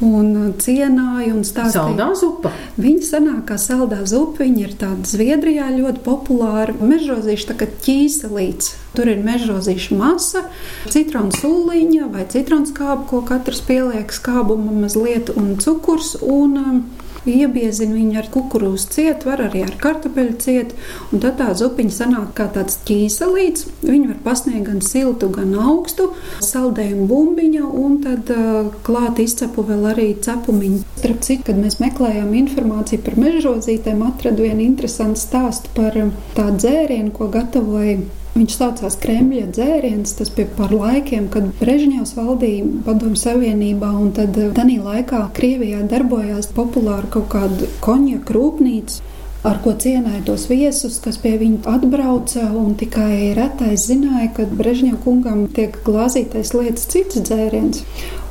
un 0.00 0.54
cienāju 0.60 1.34
un 1.36 1.42
stāstīju. 1.44 1.74
Saldā 1.74 2.06
zupa. 2.16 2.52
Viņa 2.80 3.02
sanāk 3.04 3.42
kā 3.50 3.58
saldā 3.60 4.00
zupa. 4.08 4.44
Viņa 4.44 4.62
ir 4.64 4.76
tāda 4.80 5.08
Zviedrijā 5.08 5.68
ļoti 5.74 6.02
populāra. 6.06 6.74
Mežrozīša 6.78 7.50
tā 7.50 7.58
kā 7.60 7.68
ķīselīts. 7.84 8.72
Tur 8.96 9.10
ir 9.12 9.20
mežrozīša 9.26 9.98
masa, 9.98 10.46
citronu 10.90 11.34
sūliņa 11.36 12.08
vai 12.14 12.24
citronu 12.32 12.70
skāba, 12.70 13.04
ko 13.10 13.20
katrs 13.26 13.60
pieliek 13.66 14.14
skābuma 14.14 14.72
mazliet 14.86 15.30
un 15.36 15.54
cukurs. 15.60 16.16
Un, 16.24 16.56
um, 16.58 16.80
iebiezina 17.28 17.96
viņu 17.96 18.18
ar 18.20 18.28
kukurūzu 18.32 18.90
cietu, 18.94 19.30
var 19.30 19.44
arī 19.46 19.64
ar 19.66 19.74
kartupeļu 19.80 20.36
cietu, 20.42 20.78
tad 21.12 21.38
tā 21.40 21.48
zupiņa 21.58 21.96
sanāk 21.96 22.32
kā 22.38 22.46
tāds 22.54 22.78
ķīselīts. 22.88 23.66
Viņu 23.84 24.12
var 24.12 24.20
pasniegt 24.28 24.68
gan 24.68 24.80
siltu, 24.84 25.30
gan 25.34 25.54
augstu, 25.60 26.10
saldējumu 26.44 27.08
bumbiņu, 27.10 27.72
un 27.84 27.98
tad 28.04 28.32
uh, 28.34 28.70
klāt 28.86 29.20
izcepu 29.22 29.64
vēl 29.68 29.90
arī 29.92 30.08
cepumiņu. 30.22 30.84
Starp 31.00 31.24
citu, 31.26 31.48
kad 31.50 31.60
mēs 31.60 31.80
meklējām 31.82 32.32
informāciju 32.44 33.04
par 33.06 33.18
mežrozītēm, 33.20 34.04
atradu 34.06 34.46
vienu 34.46 34.64
interesantu 34.66 35.20
stāstu 35.20 35.72
par 35.76 35.96
tādu 36.36 36.56
dzērienu, 36.64 37.12
ko 37.16 37.30
gatavoja 37.32 37.98
Viņš 38.30 38.54
saucās 38.54 38.94
Kremļa 39.02 39.48
dzēriens. 39.56 40.12
Tas 40.18 40.30
bija 40.34 40.48
par 40.54 40.70
laikiem, 40.74 41.26
kad 41.34 41.48
Brežņevs 41.58 42.14
valdīja 42.14 42.68
Padomu 42.86 43.18
Savienībā, 43.18 43.90
un 43.98 44.12
tad 44.14 44.38
eh, 44.38 44.52
tajā 44.54 44.82
laikā 44.84 45.22
Krievijā 45.36 45.82
darbojās 45.90 46.50
populāra 46.54 47.10
kaut 47.10 47.30
kāda 47.34 47.70
konjaka 47.84 48.36
rūpnīca. 48.36 49.02
Ar 49.40 49.56
ko 49.64 49.72
cienīja 49.72 50.20
tos 50.26 50.42
viesus, 50.50 50.98
kas 51.00 51.16
pie 51.18 51.32
viņa 51.40 51.62
atbrauca, 51.72 52.42
un 52.60 52.74
tikai 52.76 53.32
retais 53.38 53.86
zināja, 53.88 54.28
ka 54.36 54.44
Brežņevs 54.46 55.00
kungam 55.06 55.46
tiek 55.56 55.78
glāzītais 55.86 56.52
lietas 56.52 56.84
cits 56.92 57.22
dzēriens. 57.24 57.82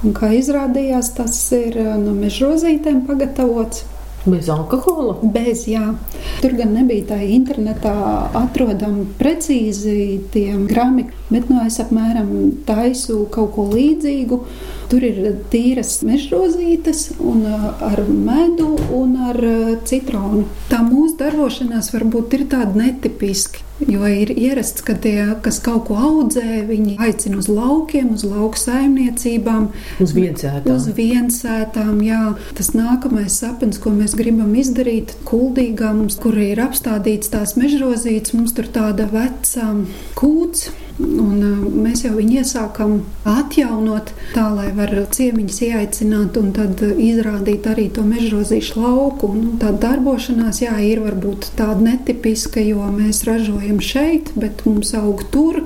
Un 0.06 0.14
kā 0.16 0.32
izrādījās, 0.38 1.16
tas 1.20 1.42
ir 1.58 1.76
eh, 1.76 1.96
no 2.00 2.16
mežrozītēm 2.16 3.04
pagatavots. 3.10 3.84
Bez 4.26 4.50
alkohola? 4.52 5.16
Bez, 5.24 5.64
jā. 5.72 5.94
Tur 6.42 6.56
gan 6.60 6.74
nebija 6.76 7.14
tā 7.14 7.20
internetā 7.24 7.94
atrodama 8.36 9.06
precīzi 9.20 10.20
tie 10.34 10.58
grami, 10.68 11.08
bet 11.30 11.48
no 11.48 11.62
nu, 11.62 11.68
es 11.68 11.80
apmēram 11.80 12.34
taisu 12.68 13.24
kaut 13.32 13.54
ko 13.56 13.70
līdzīgu. 13.72 14.42
Tur 14.90 15.04
ir 15.06 15.20
tīras 15.54 16.00
mežrozītes 16.02 17.12
un 17.22 17.44
ar 17.46 18.00
medu 18.10 18.72
un 18.96 19.16
ar 19.30 19.38
citronu. 19.86 20.48
Tā 20.72 20.82
mūsu 20.86 21.20
darbošanās 21.20 21.92
varbūt 21.94 22.38
ir 22.40 22.46
tāda 22.50 22.74
netipiska. 22.80 23.66
Jo 23.88 24.04
ir 24.12 24.34
ierasts, 24.34 24.84
ka 24.84 24.92
tie, 25.00 25.22
kas 25.44 25.62
kaut 25.64 25.86
ko 25.88 25.96
audzē, 25.96 26.66
viņi 26.68 26.98
aicina 27.00 27.38
uz 27.40 27.48
laukiem, 27.48 28.10
uz 28.18 28.26
lauku 28.28 28.60
saimniecībām, 28.60 29.70
uz 30.04 30.12
viensētām. 30.18 30.74
Uz 30.74 30.90
viensētām 30.98 32.02
jā. 32.04 32.24
Tas 32.58 32.74
nākamais 32.76 33.40
sapnis, 33.40 33.80
ko 33.80 33.94
mēs 33.96 34.18
gribam 34.20 34.52
izdarīt, 34.60 35.16
kuldīgā 35.30 35.94
mums, 35.96 36.20
kur 36.20 36.36
ir 36.44 36.60
apstādīts 36.66 37.32
tās 37.32 37.56
mežrozītes, 37.62 38.36
mums 38.36 38.58
tur 38.58 38.68
tāda 38.74 39.08
veca 39.14 39.72
kūts 40.20 40.68
Un, 41.00 41.38
mēs 41.80 42.02
jau 42.04 42.12
viņu 42.18 42.42
iesākam 42.42 42.98
atjaunot 43.28 44.12
tā, 44.34 44.50
lai 44.52 44.68
varētu 44.76 45.16
ciemiņus 45.16 45.60
ieaicināt 45.70 46.36
un 46.42 46.50
tad 46.56 46.82
izrādīt 46.84 47.70
arī 47.72 47.86
to 47.96 48.04
mežrozīšu 48.04 48.82
lauku. 48.82 49.30
Un, 49.32 49.46
tā 49.62 49.72
darbošanās 49.80 50.60
jā, 50.66 50.76
ir 50.84 51.00
varbūt 51.06 51.54
tāda 51.60 51.80
netipiska, 51.86 52.60
jo 52.68 52.90
mēs 52.92 53.24
ražojam 53.30 53.80
šeit, 53.80 54.34
bet 54.40 54.66
mums 54.68 54.92
aug 55.00 55.24
tur. 55.32 55.62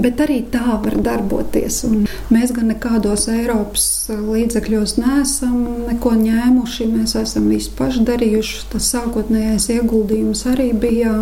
Bet 0.00 0.22
arī 0.24 0.38
tā 0.48 0.78
var 0.80 0.96
darboties. 1.04 1.82
Un 1.84 2.06
mēs 2.32 2.54
gan 2.56 2.70
nekādos 2.72 3.26
Eiropas 3.28 3.84
līdzekļos 4.08 4.96
neesam 5.02 5.58
neko 5.90 6.14
ņēmuši. 6.22 6.88
Mēs 6.94 7.18
esam 7.20 7.50
visu 7.52 7.74
paši 7.76 8.06
darījuši. 8.08 8.62
Tas 8.72 8.88
sākotnējais 8.94 9.68
ieguldījums 9.76 10.46
arī 10.54 10.70
bija 10.72 11.12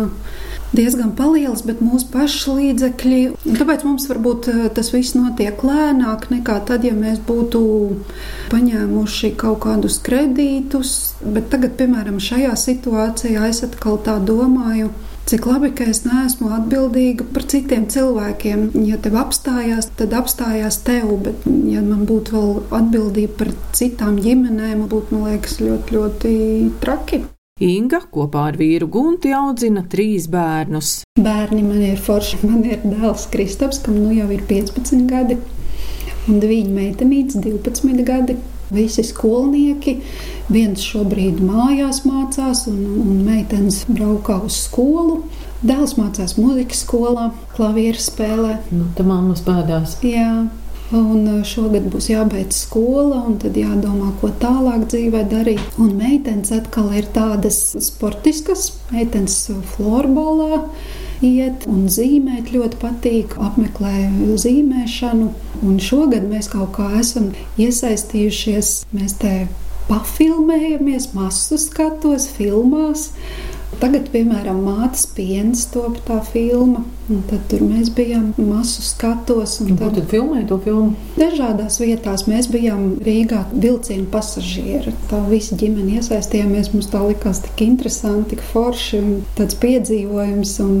diezgan 0.75 1.13
liels, 1.33 1.63
bet 1.65 1.81
mūsu 1.83 2.09
pašu 2.13 2.57
līdzekļi. 2.59 3.21
Tāpēc 3.57 3.85
mums 3.87 4.07
varbūt 4.09 4.49
eh, 4.51 4.61
tas 4.75 4.91
viss 4.93 5.17
notiek 5.17 5.63
lēnāk 5.65 6.29
nekā 6.33 6.59
tad, 6.69 6.85
ja 6.87 6.93
mēs 6.93 7.19
būtu 7.27 7.61
paņēmuši 8.53 9.33
kaut 9.39 9.61
kādus 9.65 9.99
kredītus. 10.05 11.15
Bet 11.23 11.49
tagad, 11.53 11.77
piemēram, 11.79 12.19
šajā 12.21 12.55
situācijā 12.57 13.49
es 13.49 13.63
atkal 13.67 13.99
tā 14.05 14.19
domāju. 14.23 14.91
Cik 15.29 15.43
labi, 15.45 15.69
ka 15.77 15.85
es 15.91 15.99
neesmu 16.07 16.47
atbildīga 16.55 17.27
par 17.35 17.43
citiem 17.51 17.83
cilvēkiem. 17.93 18.71
Ja 18.87 18.97
tev 18.97 19.19
apstājās, 19.21 19.91
tad 19.99 20.15
apstājās 20.17 20.79
tev, 20.87 21.11
bet, 21.27 21.45
ja 21.69 21.83
man 21.85 22.07
būtu 22.09 22.33
vēl 22.33 22.55
atbildība 22.79 23.43
par 23.43 23.53
citām 23.77 24.17
ģimenēm, 24.23 24.87
būtu, 24.89 25.13
man 25.13 25.35
liekas, 25.35 25.59
ļoti, 25.61 25.99
ļoti 25.99 26.33
traki. 26.81 27.27
Inga 27.59 27.99
kopā 28.07 28.45
ar 28.53 28.55
vīru 28.55 28.87
Gunti 28.87 29.33
audzina 29.35 29.81
trīs 29.91 30.29
bērnus. 30.31 31.01
Bērni 31.19 31.59
man 31.65 31.81
ir 31.83 31.97
forši. 31.99 32.39
Man 32.47 32.61
ir 32.63 32.79
dēls 32.85 33.25
Kristaps, 33.33 33.81
kam 33.83 33.97
nu 33.99 34.13
jau 34.15 34.29
ir 34.31 34.45
15 34.47 35.03
gadi, 35.09 35.35
un 36.31 36.39
viņa 36.39 36.71
meitenītes 36.71 37.35
12 37.43 38.05
gadi. 38.07 38.37
Visi 38.69 39.01
skolnieki, 39.03 39.95
viens 40.53 40.83
šobrīd 40.85 41.39
mājās 41.41 42.03
mācās, 42.05 42.67
un, 42.69 42.83
un 43.01 43.23
meitenes 43.25 43.81
braukā 43.89 44.37
uz 44.45 44.59
skolu. 44.67 45.23
Dēls 45.65 45.97
mācās 45.97 46.37
muzikas 46.39 46.85
skolā, 46.85 47.31
klavieru 47.57 47.99
spēlē. 47.99 48.59
Nu, 48.71 48.87
tā 48.95 49.03
mammas 49.03 49.41
bēdās. 49.43 49.97
Jā, 50.05 50.45
Un 50.95 51.27
uh, 51.29 51.41
šogad 51.45 51.85
būs 51.93 52.07
jābeidz 52.09 52.63
skola, 52.63 53.19
un 53.29 53.35
tad 53.41 53.57
jādomā, 53.59 54.09
ko 54.21 54.31
tālāk 54.41 54.87
dzīvē 54.89 55.21
darīt. 55.29 55.61
Un 55.77 55.93
meitenes 55.99 56.49
atkal 56.55 56.89
ir 56.97 57.05
tādas 57.13 57.59
sportiskas, 57.85 58.71
meitenes 58.89 59.37
florbolā 59.75 60.63
iet 61.25 61.67
un 61.69 61.85
zīmēt 61.91 62.49
ļoti 62.55 62.79
patīk, 62.81 63.37
apmeklē 63.37 64.09
zīmēšanu. 64.39 65.31
Un 65.61 65.79
šogad 65.83 66.25
mēs 66.31 66.49
kaut 66.53 66.73
kā 66.77 66.89
esam 66.99 67.33
iesaistījušies, 67.59 68.73
mēs 68.95 69.17
te 69.21 69.33
pafilmējamies, 69.89 71.11
masu 71.13 71.59
skatos, 71.61 72.29
filmās. 72.37 73.11
Tagad, 73.79 74.09
piemēram, 74.13 74.63
mātes 74.65 75.05
piens 75.13 75.67
top 75.73 75.99
tā 76.07 76.21
filma. 76.31 76.85
Un 77.09 77.23
tad 77.25 77.41
tur 77.49 77.63
mēs 77.65 77.89
bijām 77.97 78.27
masu 78.37 78.83
skatos. 78.85 79.55
Un 79.63 79.73
tad, 79.79 79.95
tad 79.97 80.09
filmēja 80.11 80.45
to 80.51 80.59
filmu? 80.61 80.91
Dažādās 81.17 81.79
vietās 81.81 82.27
mēs 82.29 82.49
bijām 82.53 82.83
Rīgā 83.05 83.43
vilcienu 83.53 84.05
pasažieri. 84.13 84.93
Tā 85.09 85.23
visa 85.31 85.57
ģimene 85.57 85.97
iesaistījāmies. 85.97 86.69
Mums 86.75 86.91
tā 86.93 87.01
likās 87.07 87.41
tik 87.47 87.65
interesanti, 87.65 88.35
tik 88.35 88.45
forši 88.51 89.01
un 89.01 89.09
tāds 89.39 89.57
piedzīvojums. 89.63 90.53
Un 90.65 90.75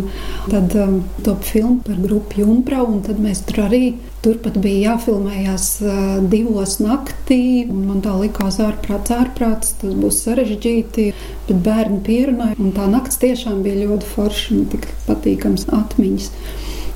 tad 0.51 0.77
um, 0.77 1.01
top 1.25 1.41
filmu 1.49 1.79
par 1.87 1.97
grupu 2.03 2.43
Jumprau, 2.43 2.85
un 2.93 3.01
tad 3.05 3.21
mēs 3.23 3.41
tur 3.49 3.65
arī 3.65 3.83
Turpat 4.19 4.57
bija 4.59 4.91
jāfilmējās 4.91 5.65
uh, 5.79 5.91
divos 6.27 6.75
naktī. 6.83 7.63
Man 7.71 8.01
tā 8.03 8.17
likās 8.19 8.57
ārprāts, 8.59 9.13
ārprāts. 9.15 9.71
Tas 9.79 9.93
būs 9.95 10.17
sarežģīti, 10.25 11.05
bet 11.47 11.61
bērni 11.63 12.01
pierunāja. 12.03 12.57
Un 12.59 12.73
tā 12.75 12.89
naktis 12.91 13.21
tiešām 13.21 13.61
bija 13.63 13.85
ļoti 13.85 14.09
forša 14.11 14.57
un 14.57 14.65
tik 14.73 14.89
patīkams 15.05 15.69
atmiņas. 15.71 16.18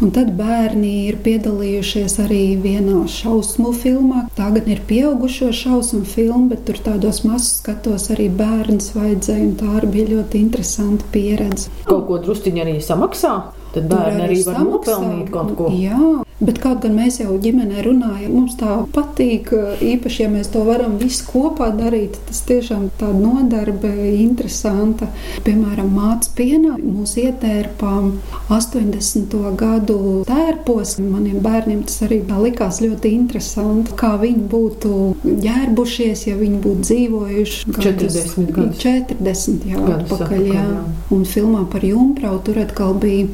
Un 0.04 0.10
tad 0.12 0.34
bērni 0.36 1.06
ir 1.08 1.20
piedalījušies 1.24 2.18
arī 2.26 2.42
vienā 2.60 3.04
šausmu 3.08 3.72
filmā. 3.78 4.26
Tā 4.36 4.50
gan 4.56 4.68
ir 4.74 4.82
pieaugušo 4.90 5.52
šausmu 5.56 6.02
filma, 6.10 6.50
bet 6.52 6.66
tur 6.68 6.82
tādos 6.84 7.22
mazos 7.28 7.62
skatos 7.62 8.10
arī 8.12 8.28
bērns 8.34 8.92
vajadzēja. 8.98 9.52
Tā 9.62 9.86
bija 9.86 10.10
ļoti 10.16 10.42
interesanta 10.44 11.08
pieredze. 11.14 11.70
Kaut 11.88 12.08
ko 12.10 12.20
drusciņi 12.26 12.66
arī 12.66 12.80
samaksā? 12.84 13.36
Tad 13.74 13.88
bērni 13.90 14.26
arī, 14.26 14.42
arī 14.42 14.44
var 14.50 14.60
nopelnīt 14.66 15.32
kaut 15.34 15.56
ko. 15.58 15.70
Jā, 15.78 16.00
Bet 16.42 16.58
kaut 16.64 16.82
gan 16.84 16.96
mēs 16.98 17.20
jau 17.22 17.36
ģimenē 17.40 17.84
runājam, 17.86 18.34
mums 18.34 18.56
tā 18.60 18.80
patīk, 18.96 19.52
īpaši, 19.86 20.24
ja 20.26 20.30
mēs 20.34 20.50
to 20.54 20.64
varam 20.66 20.98
visu 21.02 21.28
kopā 21.30 21.70
darīt, 21.78 22.18
tas 22.28 22.42
tiešām 22.48 22.88
tāda 23.00 23.20
nodarbe 23.20 23.92
interesanta. 24.18 25.08
Piemēram, 25.46 25.92
māca 25.94 26.34
pienā 26.38 26.76
mūs 26.82 27.16
ietērpām 27.22 28.10
80. 28.50 29.38
gadu 29.60 30.00
tērpos. 30.28 30.98
Maniem 31.04 31.40
bērniem 31.44 31.84
tas 31.88 32.02
arī 32.08 32.22
likās 32.44 32.82
ļoti 32.84 33.14
interesanti, 33.14 33.94
kā 34.00 34.16
viņi 34.22 34.48
būtu 34.52 34.94
ģērbušies, 35.24 36.28
ja 36.32 36.38
viņi 36.40 36.62
būtu 36.64 36.88
dzīvojuši 36.90 37.76
40 37.78 38.56
gadus. 38.58 38.82
40 38.84 39.70
jau 39.70 39.86
atpakaļ, 40.00 40.48
jā. 40.50 40.66
Un 41.14 41.28
filmā 41.30 41.68
par 41.72 41.86
Jumprau 41.86 42.40
tur 42.44 42.60
atkal 42.64 42.98
bija 43.00 43.30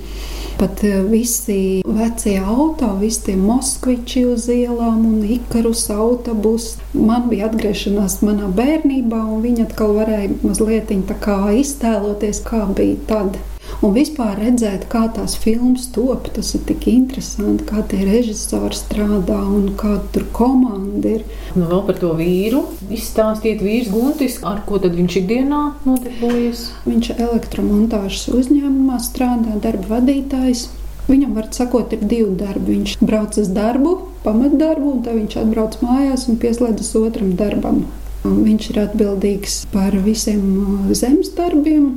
pat 0.60 0.82
visi 1.08 1.82
vecie 1.86 2.39
auto 2.39 2.91
visi 3.00 3.24
tie 3.30 3.36
Moskviči 3.39 4.26
uz 4.28 4.50
ielām 4.52 5.06
un 5.08 5.22
Ikarus 5.24 5.86
autobus. 5.93 6.74
Man 6.93 7.30
bija 7.32 7.48
atgriešanās 7.48 8.19
manā 8.26 8.50
bērnībā, 8.60 9.22
un 9.34 9.45
viņi 9.45 9.67
atkal 9.69 9.95
varēja 10.02 10.34
mazliet 10.43 10.91
iztēloties, 10.91 12.43
kā 12.43 12.65
bija 12.76 13.00
tad. 13.08 13.39
Un 13.86 13.93
vispār 13.95 14.36
redzēt, 14.41 14.89
kā 14.91 15.05
tās 15.15 15.38
filmas 15.39 15.86
top, 15.95 16.27
tas 16.36 16.49
ir 16.58 16.65
tik 16.67 16.88
interesanti, 16.91 17.63
kā 17.69 17.84
tie 17.88 18.01
režisori 18.03 18.75
strādā 18.75 19.38
un 19.39 19.69
kāda 19.79 20.03
tur 20.15 20.25
komanda 20.36 21.13
ir. 21.19 21.23
Nu, 21.55 21.69
vēl 21.69 21.86
par 21.88 22.01
to 22.01 22.12
vīru 22.19 22.65
izstāstiet, 22.91 23.63
vīrs 23.63 23.88
Guntis, 23.93 24.39
ar 24.43 24.60
ko 24.67 24.82
tad 24.84 24.97
viņš 24.99 25.15
ikdienā 25.21 25.62
nodarbojas? 25.86 26.65
Viņš 26.89 27.13
elektromontāžas 27.15 28.27
uzņēmumā 28.36 28.99
strādā, 29.05 29.55
darba 29.63 29.95
vadītājs. 29.95 30.67
Viņam, 31.10 31.32
var 31.39 31.47
sakot, 31.55 31.95
ir 31.95 32.03
divi 32.03 32.36
darbi. 32.38 32.75
Viņš 32.75 32.99
brauc 33.01 33.39
uz 33.41 33.47
darbu, 33.55 33.95
pamatdarbu, 34.25 34.91
un 34.91 35.01
tad 35.08 35.17
viņš 35.17 35.39
atbrauc 35.41 35.79
mājās 35.82 36.27
un 36.29 36.38
pieslēdzas 36.41 36.91
otram 36.99 37.32
darbam. 37.39 37.86
Viņš 38.27 38.69
ir 38.73 38.82
atbildīgs 38.84 39.62
par 39.71 39.95
visiem 40.03 40.43
uh, 40.60 40.93
zemes 40.93 41.32
darbiem, 41.38 41.93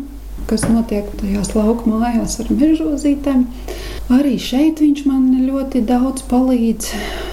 kas 0.51 0.65
notiek 0.69 1.09
tajās 1.21 1.53
lauku 1.57 1.91
mājās 1.93 2.39
ar 2.43 2.51
mežozītēm. 2.53 3.45
Arī 4.13 4.37
šeit 4.43 4.83
viņš 4.83 5.05
man 5.09 5.29
ļoti 5.47 5.85
daudz 5.89 6.25
palīdz. 6.31 6.93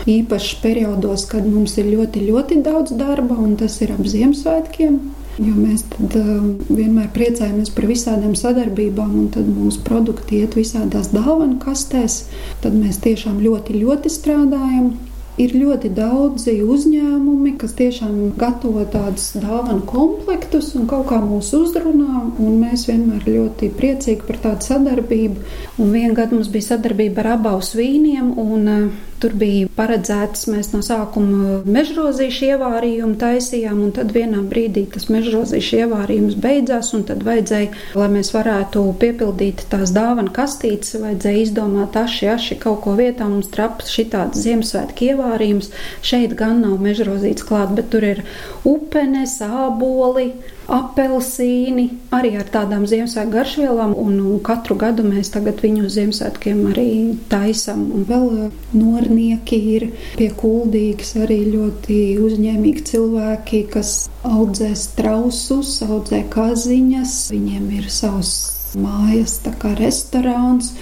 Īpaši 0.09 0.59
periodos, 0.63 1.25
kad 1.29 1.47
mums 1.47 1.77
ir 1.81 1.89
ļoti, 1.91 2.23
ļoti 2.29 2.61
daudz 2.65 2.93
darba, 2.99 3.37
un 3.39 3.57
tas 3.59 3.79
ir 3.83 3.93
ap 3.95 4.05
Ziemassvētkiem. 4.07 4.99
Jo 5.39 5.53
mēs 5.55 5.85
tad, 5.87 6.15
uh, 6.19 6.47
vienmēr 6.67 7.07
priecājamies 7.15 7.71
par 7.71 7.85
visādām 7.87 8.33
sadarbībām, 8.35 9.13
un 9.21 9.29
tad 9.31 9.47
mūsu 9.47 9.79
produkti 9.87 10.41
iet 10.43 10.57
visādās 10.59 11.13
dāvanu 11.13 11.61
kastēs. 11.63 12.25
Tad 12.63 12.75
mēs 12.75 12.99
tiešām 13.05 13.39
ļoti, 13.45 13.77
ļoti 13.79 14.11
strādājam. 14.11 14.91
Ir 15.39 15.53
ļoti 15.55 15.93
daudzi 15.95 16.57
uzņēmumi, 16.67 17.53
kas 17.61 17.71
tiešām 17.77 18.15
gatavo 18.39 18.81
tādus 18.91 19.29
dāvanu 19.39 19.85
komplektus 19.87 20.73
un 20.75 20.87
kaut 20.89 21.07
kā 21.13 21.21
mūs 21.23 21.53
uzrunā. 21.55 22.25
Mēs 22.39 22.83
vienmēr 22.89 23.23
ļoti 23.23 23.69
priecīgi 23.77 24.27
par 24.27 24.41
tādu 24.43 24.67
sadarbību. 24.67 25.45
Un 25.79 25.93
vienā 25.95 26.17
gadā 26.17 26.35
mums 26.35 26.51
bija 26.51 26.73
sadarbība 26.73 27.23
ar 27.23 27.31
abām 27.37 27.63
vīniem. 27.63 28.33
Un, 28.35 28.67
uh, 28.67 29.08
Tur 29.19 29.33
bija 29.35 29.67
paredzēts, 29.75 30.45
mēs 30.47 30.69
no 30.71 30.79
sākuma 30.85 31.57
mežrozīšu 31.67 32.45
ievārījumu 32.53 33.17
taisījām, 33.19 33.81
un 33.83 33.89
tad 33.97 34.13
vienā 34.15 34.39
brīdī 34.47 34.85
tas 34.93 35.09
mežrozīšu 35.11 35.81
ievārījums 35.81 36.37
beidzās, 36.39 36.93
un 36.95 37.03
tad 37.09 37.25
vajadzēja, 37.27 37.73
lai 37.99 38.07
mēs 38.13 38.31
varētu 38.31 38.85
piepildīt 39.01 39.65
tās 39.73 39.91
dāvana 39.95 40.31
kastītes, 40.35 40.95
vajadzēja 41.03 41.41
izdomāt 41.43 41.97
aši, 41.99 42.29
aši 42.35 42.59
kaut 42.63 42.79
ko 42.85 42.95
vietā, 42.99 43.27
mums 43.27 43.51
traps 43.51 43.91
šitāds 43.91 44.39
Ziemassvētku 44.45 45.09
ievārījums. 45.11 45.73
Šeit 45.99 46.37
gan 46.39 46.63
nav 46.63 46.79
mežrozīts 46.87 47.43
klāt, 47.43 47.75
bet 47.75 47.91
tur 47.91 48.07
ir 48.07 48.23
upene, 48.63 49.25
sāboli 49.27 50.31
apelsīni, 50.69 51.85
arī 52.15 52.35
ar 52.39 52.47
tādām 52.53 52.85
Ziemassvētku 52.89 53.33
garšvielām. 53.33 53.95
Un, 53.97 54.19
un 54.21 54.39
katru 54.45 54.77
gadu 54.79 55.05
mēs 55.07 55.31
viņu 55.33 55.85
uz 55.87 55.97
Ziemassvētkiem 55.97 56.61
arī 56.71 56.89
taisām. 57.31 57.87
Un 57.95 58.05
vēl 58.09 58.27
uh, 58.45 58.55
nornieki 58.73 59.59
ir 59.75 59.87
pie 60.17 60.29
kuldīgas 60.37 61.15
arī 61.23 61.41
ļoti 61.53 61.99
uzņēmīgi 62.23 62.85
cilvēki, 62.91 63.65
kas 63.73 63.93
audzē 64.23 64.71
strausus, 64.77 65.79
audzē 65.85 66.23
kaziņas. 66.33 67.19
Viņiem 67.33 67.69
ir 67.79 67.89
savs 67.93 68.33
mājas, 68.79 69.39
tā 69.45 69.55
kā 69.59 69.73
restorāns. 69.79 70.73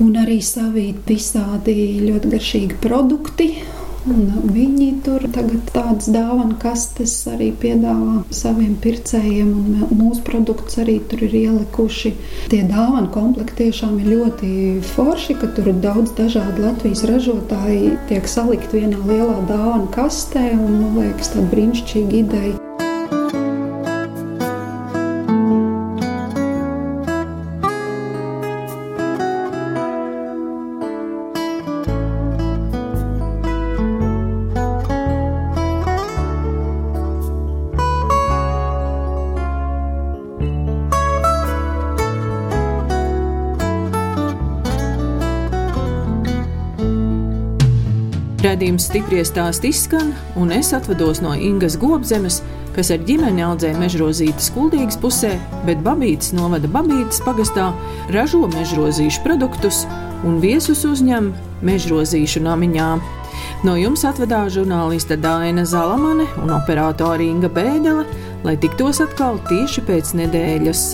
Un 0.00 0.14
arī 0.16 0.38
savi 0.40 0.94
visādi 1.06 1.74
ļoti 2.00 2.30
garšīgi 2.32 2.78
produkti, 2.80 3.50
Un 4.08 4.30
viņi 4.48 4.86
tur 5.04 5.26
tagad 5.34 5.66
tādas 5.74 6.08
dāvana 6.12 6.56
kastes 6.62 7.12
arī 7.28 7.50
piedāvā 7.60 8.22
saviem 8.32 8.78
pircējiem, 8.80 9.50
un 9.52 9.98
mūsu 9.98 10.24
produkts 10.24 10.80
arī 10.80 10.96
tur 11.10 11.26
ir 11.26 11.36
ielikuši. 11.42 12.14
Tie 12.52 12.62
dāvana 12.70 13.10
komplekti 13.12 13.66
tiešām 13.66 13.98
ir 14.00 14.08
ļoti 14.14 14.52
forši, 14.94 15.36
ka 15.42 15.52
tur 15.56 15.68
ir 15.74 15.84
daudz 15.84 16.16
dažādu 16.16 16.64
Latvijas 16.64 17.04
ražotāji 17.12 17.92
tiek 18.08 18.30
salikt 18.30 18.72
vienā 18.76 19.04
lielā 19.04 19.36
dāvana 19.50 19.92
kastē, 19.92 20.48
un 20.56 20.80
man 20.80 20.98
liekas, 21.02 21.34
tā 21.36 21.44
brīnišķīga 21.52 22.20
ideja. 22.24 22.59
Raidījums 48.80 48.96
stipri 48.96 49.24
stāst 49.28 49.64
izskan, 49.68 50.14
un 50.40 50.48
es 50.56 50.70
atvados 50.72 51.18
no 51.20 51.34
Ingas 51.36 51.74
Gobzemes, 51.76 52.38
kas 52.72 52.88
ar 52.94 53.02
ģimeni 53.04 53.44
audzē 53.44 53.74
mežrozītes 53.76 54.48
kuldīgas 54.54 54.96
pusē, 54.96 55.34
bet 55.66 55.82
Babītas 55.84 56.32
novada 56.32 56.64
Babītas 56.64 57.20
pagastā 57.20 57.74
ražo 58.08 58.46
mežrozīšu 58.48 59.20
produktus 59.20 59.82
un 60.24 60.40
viesus 60.40 60.86
uzņem 60.88 61.28
mežrozīšu 61.60 62.40
namiņā. 62.40 62.88
No 63.68 63.76
jums 63.76 64.06
atvedās 64.08 64.56
žurnāliste 64.56 65.20
Dāna 65.20 65.68
Zalamane 65.68 66.30
un 66.40 66.56
operātore 66.56 67.28
Inga 67.28 67.52
Bēdelē, 67.52 68.08
lai 68.48 68.56
tiktos 68.56 69.04
atkal 69.04 69.42
tieši 69.52 69.84
pēc 69.84 70.16
nedēļas. 70.24 70.86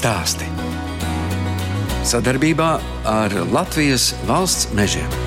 Stāsti. 0.00 0.48
sadarbībā 2.08 2.70
ar 3.04 3.34
Latvijas 3.52 4.14
valsts 4.28 4.70
mežiem. 4.72 5.19